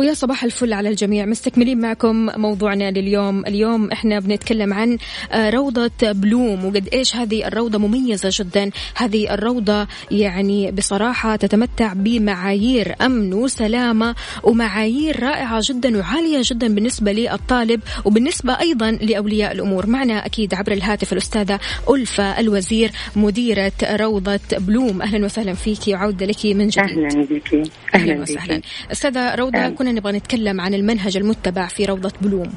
[0.00, 1.26] ويا صباح الفل على الجميع.
[1.26, 3.46] مستكملين معكم موضوعنا لليوم.
[3.46, 4.98] اليوم إحنا بنتكلم عن
[5.32, 6.64] آه، روضة بلوم.
[6.64, 8.70] وقد إيش هذه الروضة مميزة جدا.
[8.96, 17.80] هذه الروضة يعني بصراحة تتمتع بمعايير أمن وسلامة ومعايير رائعة جدا وعالية جدا بالنسبة للطالب
[18.04, 19.86] وبالنسبة أيضا لأولياء الأمور.
[19.86, 25.02] معنا أكيد عبر الهاتف الأستاذة ألفة الوزير مديرة روضة بلوم.
[25.02, 25.80] أهلا وسهلا فيك.
[25.88, 26.78] وعودة لك من جديد.
[26.78, 27.54] أهلا بك.
[27.94, 28.56] أهلا أهلا وسهلا.
[28.56, 32.52] بك أستاذة روضة نبغى نتكلم عن المنهج المتبع في روضة بلوم.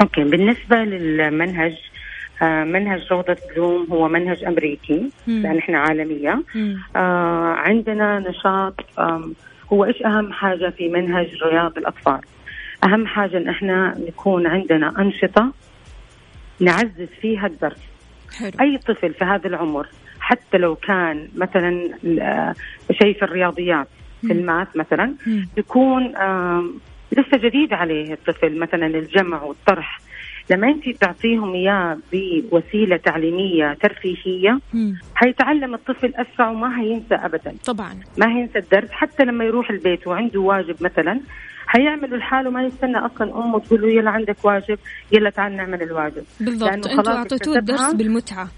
[0.00, 1.74] أوكي بالنسبة للمنهج
[2.42, 5.42] آه، منهج روضة بلوم هو منهج أمريكي مم.
[5.42, 6.42] لأن إحنا عالمية.
[6.96, 8.74] آه عندنا نشاط
[9.72, 12.20] هو إيش أهم حاجة في منهج رياض الأطفال؟
[12.84, 15.52] أهم حاجة إن إحنا نكون عندنا أنشطة
[16.60, 17.80] نعزز فيها الدرس.
[18.38, 18.50] حلو.
[18.60, 19.86] أي طفل في هذا العمر
[20.20, 22.54] حتى لو كان مثلا آه،
[23.02, 23.88] شيء في الرياضيات
[24.26, 25.14] في الماث مثلا.
[25.56, 26.02] يكون
[27.12, 30.00] لسه جديد عليه الطفل مثلا الجمع والطرح.
[30.50, 34.98] لما انت تعطيهم إياه بوسيلة تعليمية ترفيهية مم.
[35.14, 37.54] حيتعلم الطفل أسرع وما هينسى ابدا.
[37.66, 37.94] طبعا.
[38.18, 41.20] ما هينسى الدرس حتى لما يروح البيت وعنده واجب مثلا
[41.66, 44.78] حيعمل لحاله ما يستنى أصلا أمه تقول له يلا عندك واجب
[45.12, 46.24] يلا تعال نعمل الواجب.
[46.40, 46.68] بالضبط.
[46.72, 48.48] أنتوا خلاص أعطيتوه الدرس بالمتعة.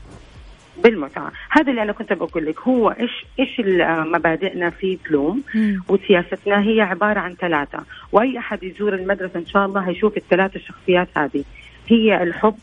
[0.84, 1.32] بالمتعة.
[1.50, 2.60] هذا اللي أنا كنت بقول لك.
[2.60, 5.42] هو إيش إيش ال- مبادئنا في بلوم.
[5.88, 7.78] وسياستنا؟ هي عبارة عن ثلاثة.
[8.12, 11.44] وأي أحد يزور المدرسة إن شاء الله هيشوف الثلاث الشخصيات هذه.
[11.88, 12.54] هي الحب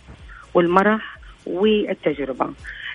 [0.53, 2.49] والمرح والتجربة.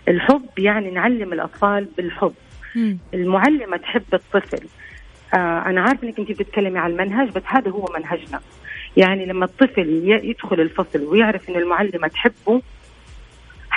[0.08, 2.34] الحب يعني نعلم الأطفال بالحب.
[2.74, 2.98] مم.
[3.14, 4.66] المعلمة تحب الطفل.
[5.34, 8.40] آه أنا عارفة إنك أنت بتتكلمي عن المنهج بس هذا هو منهجنا.
[8.96, 9.88] يعني لما الطفل
[10.24, 12.62] يدخل الفصل ويعرف إن المعلمة تحبه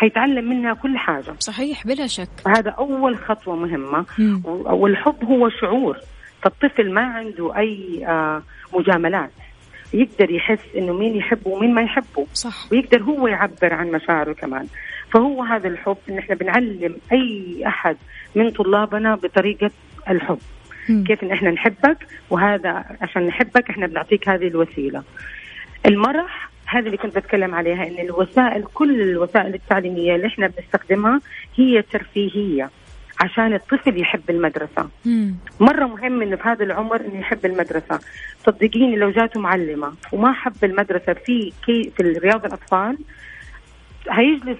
[0.01, 1.33] حيتعلم منها كل حاجة.
[1.39, 2.29] صحيح بلا شك.
[2.47, 4.05] هذا أول خطوة مهمة.
[4.19, 4.41] مم.
[4.45, 5.97] والحب هو شعور.
[6.41, 8.43] فالطفل ما عنده أي آه
[8.73, 9.31] مجاملات.
[9.93, 12.27] يقدر يحس إنه مين يحبه ومين ما يحبه.
[12.33, 12.71] صح.
[12.71, 14.67] ويقدر هو يعبر عن مشاعره كمان.
[15.13, 17.97] فهو هذا الحب إن إحنا بنعلم أي أحد
[18.35, 19.71] من طلابنا بطريقة
[20.09, 20.39] الحب.
[21.07, 21.97] كيف إن إحنا نحبك؟
[22.29, 25.03] وهذا عشان نحبك إحنا بنعطيك هذه الوسيلة.
[25.85, 31.21] المرح هذا اللي كنت بتكلم عليها إن الوسائل كل الوسائل التعليمية اللي إحنا بنستخدمها
[31.55, 32.69] هي ترفيهية
[33.21, 34.89] عشان الطفل يحب المدرسة.
[35.59, 37.99] مرة مهم إنه في هذا العمر إنه يحب المدرسة.
[38.45, 42.97] صدقيني لو جاته معلمة وما حب المدرسة في كي في رياض الأطفال
[44.09, 44.57] هيجلس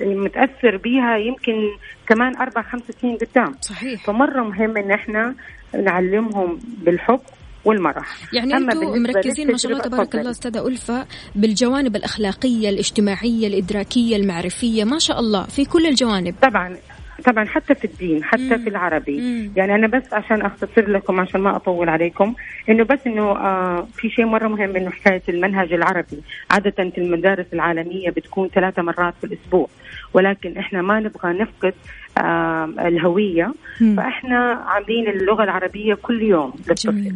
[0.00, 1.68] متأثر بيها يمكن
[2.08, 3.54] كمان أربع خمس سنين قدام.
[3.60, 4.04] صحيح.
[4.04, 5.34] فمرة مهم إن إحنا
[5.74, 7.20] نعلمهم بالحب
[7.64, 8.16] والمرح.
[8.32, 10.14] يعني أما أنتم مركزين ما شاء الله تبارك.
[10.14, 16.34] الله أستاذة ألفة بالجوانب الأخلاقية الاجتماعية الإدراكية المعرفية ما شاء الله في كل الجوانب.
[16.42, 16.76] طبعا
[17.24, 19.50] طبعا حتى في الدين حتى في العربي.
[19.56, 22.34] يعني أنا بس عشان أختصر لكم عشان ما أطول عليكم
[22.68, 26.22] إنه بس إنه آه في شيء مرة مهم إنه حكاية المنهج العربي.
[26.50, 29.68] عادة في المدارس العالمية بتكون ثلاثة مرات في الأسبوع.
[30.14, 31.74] ولكن إحنا ما نبغى نفقد
[32.18, 33.54] آه الهوية.
[33.80, 33.96] مم.
[33.96, 37.14] فإحنا عاملين اللغة العربية كل يوم للطفل.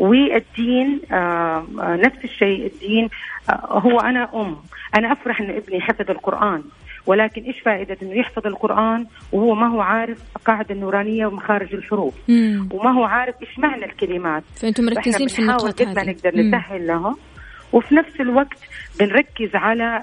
[0.00, 3.08] والدين آه آه، نفس الشيء الدين
[3.50, 4.56] آه هو أنا أم.
[4.98, 6.62] أنا أفرح انه ابني حفظ القرآن
[7.06, 12.14] ولكن إيش فائدة إنه يحفظ القرآن وهو ما هو عارف القاعدة النورانية ومخارج الحروف.
[12.72, 16.10] وما هو عارف إيش معنى الكلمات؟ فأنتم مركزين في النقاط ما هذه.
[16.10, 16.36] نقدر.
[16.36, 17.16] نسهل له
[17.72, 18.58] وفي نفس الوقت
[19.00, 20.02] بنركز على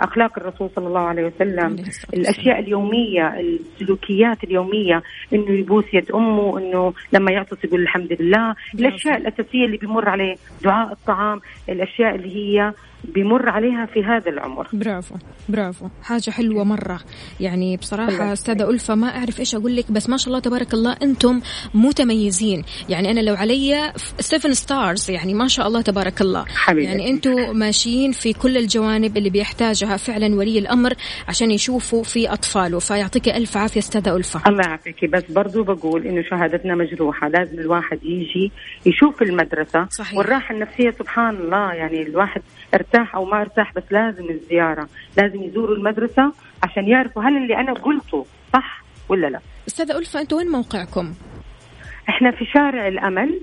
[0.00, 1.76] اخلاق الرسول صلى الله عليه وسلم
[2.14, 9.16] الأشياء اليومية السلوكيات اليومية إنه يبوس يد أمه إنه لما يعطس يقول الحمد لله الأشياء
[9.16, 10.34] الأساسية اللي بيمر عليه
[10.64, 12.72] دعاء الطعام الأشياء اللي هي
[13.04, 14.68] بيمر عليها في هذا العمر.
[14.72, 15.14] برافو
[15.48, 15.86] برافو.
[16.02, 17.00] حاجة حلوة مرة.
[17.40, 18.32] يعني بصراحة.
[18.32, 21.40] أستاذة ألفة ما أعرف إيش أقول لك بس ما شاء الله تبارك الله أنتم
[21.74, 22.64] متميزين.
[22.88, 26.44] يعني أنا لو علي 7 ستارز يعني ما شاء الله تبارك الله.
[26.44, 26.86] حبيبتي.
[26.90, 30.92] يعني أنتم ماشيين في كل الجوانب اللي بيحتاجها فعلا ولي الأمر
[31.28, 32.78] عشان يشوفوا في أطفاله.
[32.78, 34.40] فيعطيك ألف عافية أستاذة ألفة.
[34.46, 35.04] الله يعافيك.
[35.04, 37.28] بس برضو بقول إنه شهادتنا مجروحة.
[37.28, 38.52] لازم الواحد يجي
[38.86, 40.18] يشوف المدرسة صحيح.
[40.18, 41.72] والراحة النفسية سبحان الله.
[41.72, 42.42] يعني الواحد
[42.74, 46.32] ارتاح أو ما ارتاح بس لازم الزيارة لازم يزوروا المدرسة
[46.62, 51.14] عشان يعرفوا هل اللي أنا قلته صح ولا لا أستاذة ألفة أنتم وين موقعكم؟
[52.08, 53.40] إحنا في شارع الأمل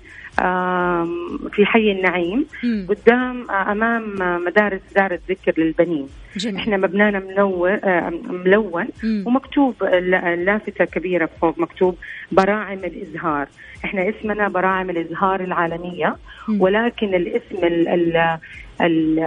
[1.51, 2.45] في حي النعيم
[2.89, 6.07] قدام آه، أمام آه، مدارس دار الذكر للبنين.
[6.37, 6.55] جميل.
[6.55, 9.23] إحنا مبنانا منور آه، ملون مم.
[9.27, 11.95] ومكتوب لافتة كبيرة فوق مكتوب
[12.31, 13.47] براعم الإزهار.
[13.85, 16.15] إحنا اسمنا براعم الإزهار العالمية
[16.47, 16.61] مم.
[16.61, 18.37] ولكن الاسم ال ال
[18.81, 19.19] ال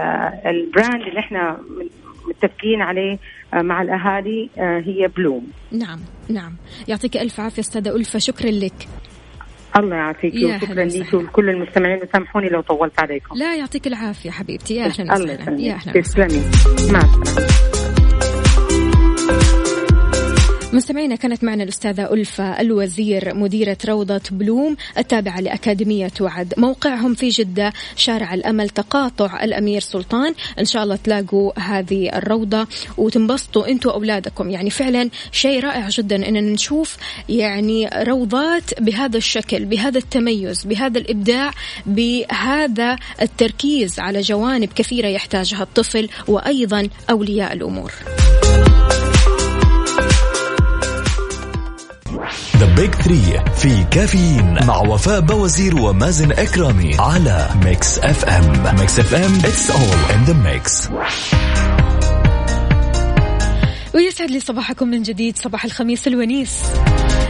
[0.45, 1.57] البراند اللي إحنا
[2.27, 3.17] متفقين عليه
[3.53, 5.47] مع الأهالي هي بلوم.
[5.71, 5.99] نعم
[6.29, 6.53] نعم.
[6.87, 8.19] يعطيك ألف عافية أستاذة ألفة.
[8.19, 8.87] شكرا لك.
[9.77, 13.35] الله يعافيك وشكرا ليك ولكل المستمعين وسامحوني لو طولت عليكم.
[13.35, 14.75] لا يعطيك العافية حبيبتي.
[14.75, 15.61] يا الله وسهلا.
[15.61, 16.01] يا وسهلا.
[16.01, 16.41] تسلمي.
[16.91, 17.53] مع السلامة.
[20.73, 26.53] مستمعينا كانت معنا الأستاذة ألفة الوزير مديرة روضة بلوم التابعة لأكاديمية وعد.
[26.57, 30.33] موقعهم في جدة شارع الأمل تقاطع الأمير سلطان.
[30.59, 32.67] إن شاء الله تلاقوا هذه الروضة
[32.97, 34.49] وتنبسطوا أنتوا وأولادكم.
[34.49, 36.97] يعني فعلا شيء رائع جدا أننا نشوف
[37.29, 41.51] يعني روضات بهذا الشكل بهذا التميز بهذا الإبداع
[41.85, 47.91] بهذا التركيز على جوانب كثيرة يحتاجها الطفل وأيضا أولياء الأمور.
[52.63, 59.35] The Big 3 في كافيين مع وفاء بوازير ومازن إكرامي على Mix FM Mix FM
[59.35, 60.89] it's all in the mix
[63.93, 66.59] ويسعد لي صباحكم من جديد صباح الخميس الونيس.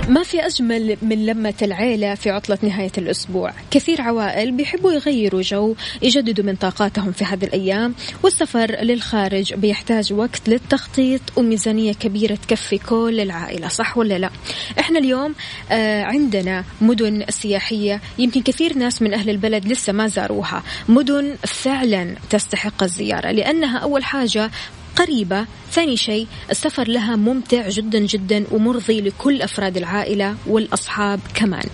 [0.10, 3.54] ما في أجمل من لمة العيلة في عطلة نهاية الأسبوع.
[3.72, 10.50] كثير عوائل بيحبوا يغيروا جو يجددوا من طاقاتهم في هذه الأيام والسفر للخارج بيحتاج وقت
[10.50, 14.30] للتخطيط وميزانية كبيرة تكفي كل العائلة صح ولا لا؟
[14.80, 15.36] إحنا اليوم
[15.72, 20.64] آه عندنا مدن سياحية يمكن كثير ناس من أهل البلد لسه ما زاروها.
[20.90, 24.52] مدن فعلا تستحق الزيارة لأنها أول حاجة
[24.96, 25.46] قريبة.
[25.72, 31.66] ثاني شيء السفر لها ممتع جدا جدا ومرضي لكل أفراد العائلة والأصحاب كمان.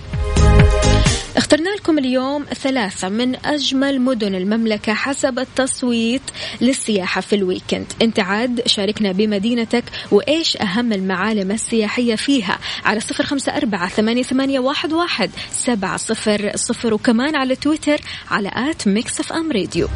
[1.38, 6.22] اخترنا لكم اليوم ثلاثة من أجمل مدن المملكة حسب التصويت
[6.62, 7.86] للسياحة في الويكند.
[8.02, 14.60] انت عاد شاركنا بمدينتك وإيش أهم المعالم السياحية فيها على صفر خمسة أربعة ثمانية,
[14.94, 18.02] واحد, سبعة صفر صفر وكمان على تويتر
[18.32, 19.88] على at Mix FM Radio.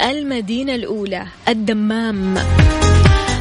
[0.00, 2.34] المدينة الأولى الدمام.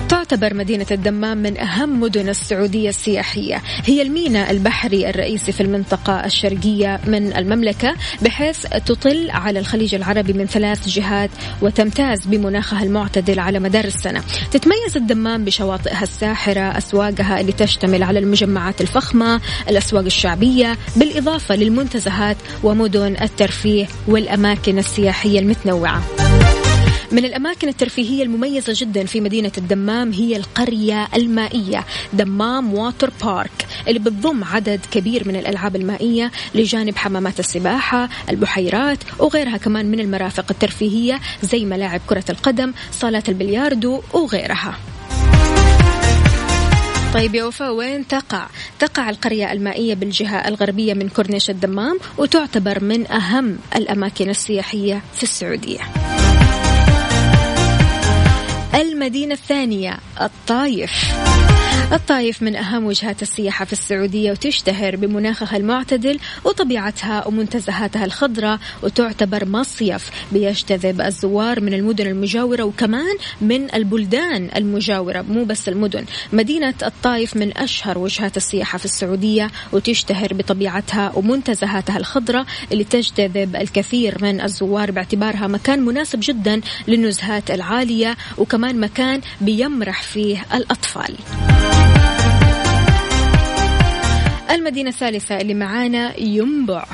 [0.10, 3.62] تعتبر مدينة الدمام من أهم مدن السعودية السياحية.
[3.86, 10.46] هي الميناء البحري الرئيسي في المنطقة الشرقية من المملكة بحيث تطل على الخليج العربي من
[10.46, 11.30] ثلاث جهات
[11.62, 14.24] وتمتاز بمناخها المعتدل على مدار السنة.
[14.52, 23.16] تتميز الدمام بشواطئها الساحرة أسواقها اللي تشتمل على المجمعات الفخمة الأسواق الشعبية بالإضافة للمنتزهات ومدن
[23.22, 26.25] الترفيه والأماكن السياحية المتنوعة.
[27.16, 34.00] من الأماكن الترفيهية المميزة جدا في مدينة الدمام هي القرية المائية دمام واتر بارك اللي
[34.00, 41.20] بتضم عدد كبير من الألعاب المائية لجانب حمامات السباحة البحيرات وغيرها كمان من المرافق الترفيهية
[41.44, 44.78] زي ملاعب كرة القدم صالات البلياردو وغيرها
[47.14, 48.48] طيب يا وفاء وين تقع؟
[48.80, 55.80] تقع القرية المائية بالجهة الغربية من كورنيش الدمام وتعتبر من أهم الأماكن السياحية في السعودية.
[59.06, 60.92] المدينة الثانية الطايف.
[61.92, 70.10] الطايف من أهم وجهات السياحة في السعودية وتشتهر بمناخها المعتدل وطبيعتها ومنتزهاتها الخضراء وتعتبر مصيف
[70.32, 76.06] بيجتذب الزوار من المدن المجاورة وكمان من البلدان المجاورة مو بس المدن.
[76.34, 84.18] مدينة الطايف من أشهر وجهات السياحة في السعودية وتشتهر بطبيعتها ومنتزهاتها الخضراء اللي تجتذب الكثير
[84.22, 88.95] من الزوار باعتبارها مكان مناسب جدا للنزهات العالية وكمان مكان
[89.42, 91.16] بيمرح فيه الأطفال.
[94.52, 96.86] المدينة الثالثة اللي معانا ينبع.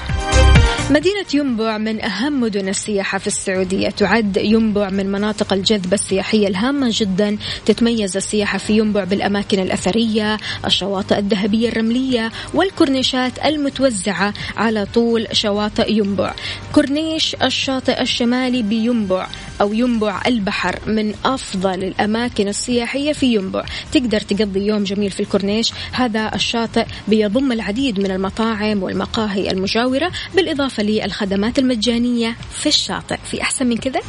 [0.92, 3.90] مدينة ينبع من أهم مدن السياحة في السعودية.
[3.90, 7.38] تعد ينبع من مناطق الجذب السياحية الهامة جدا.
[7.66, 16.34] تتميز السياحة في ينبع بالأماكن الأثرية الشواطئ الذهبية الرملية والكورنيشات المتوزعة على طول شواطئ ينبع.
[16.76, 19.28] كورنيش الشاطئ الشمالي بينبع
[19.62, 23.66] أو ينبع البحر من أفضل الأماكن السياحية في ينبع.
[23.92, 25.74] تقدر تقضي يوم جميل في الكورنيش.
[25.92, 33.18] هذا الشاطئ بيضم العديد من المطاعم والمقاهي المجاورة بالإضافة للخدمات المجانية في الشاطئ.
[33.32, 34.02] في أحسن من كذا؟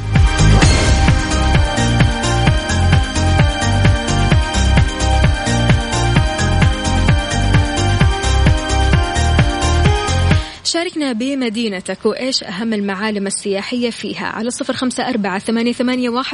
[10.65, 14.27] شاركنا بمدينتك وإيش أهم المعالم السياحية فيها.
[14.27, 15.73] على صفر خمسة أربعة ثمانية,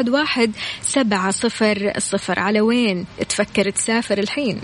[0.08, 0.50] واحد
[0.82, 2.38] سبعة صفر صفر.
[2.38, 4.60] على وين تفكر تسافر الحين؟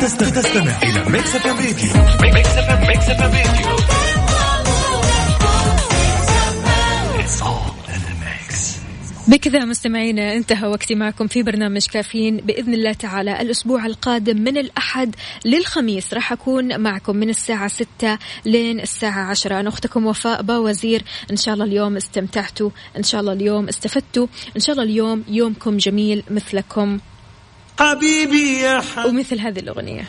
[0.00, 3.76] تستمع إلى Mix FM Radio Mix FM Mix FM Radio
[9.28, 12.36] بكذا مستمعينا انتهى وقتي معكم في برنامج كافيين.
[12.36, 15.14] بإذن الله تعالى الأسبوع القادم من الأحد
[15.44, 21.02] للخميس راح أكون معكم من الساعة 6 لين الساعة 10 أنا أختكم وفاء باوزير.
[21.30, 24.26] إن شاء الله اليوم استمتعتوا إن شاء الله اليوم استفدتوا
[24.56, 26.98] إن شاء الله اليوم يومكم جميل مثلكم.
[27.78, 30.02] حبيبي يا حبيبي ومثل هذه الأغنية.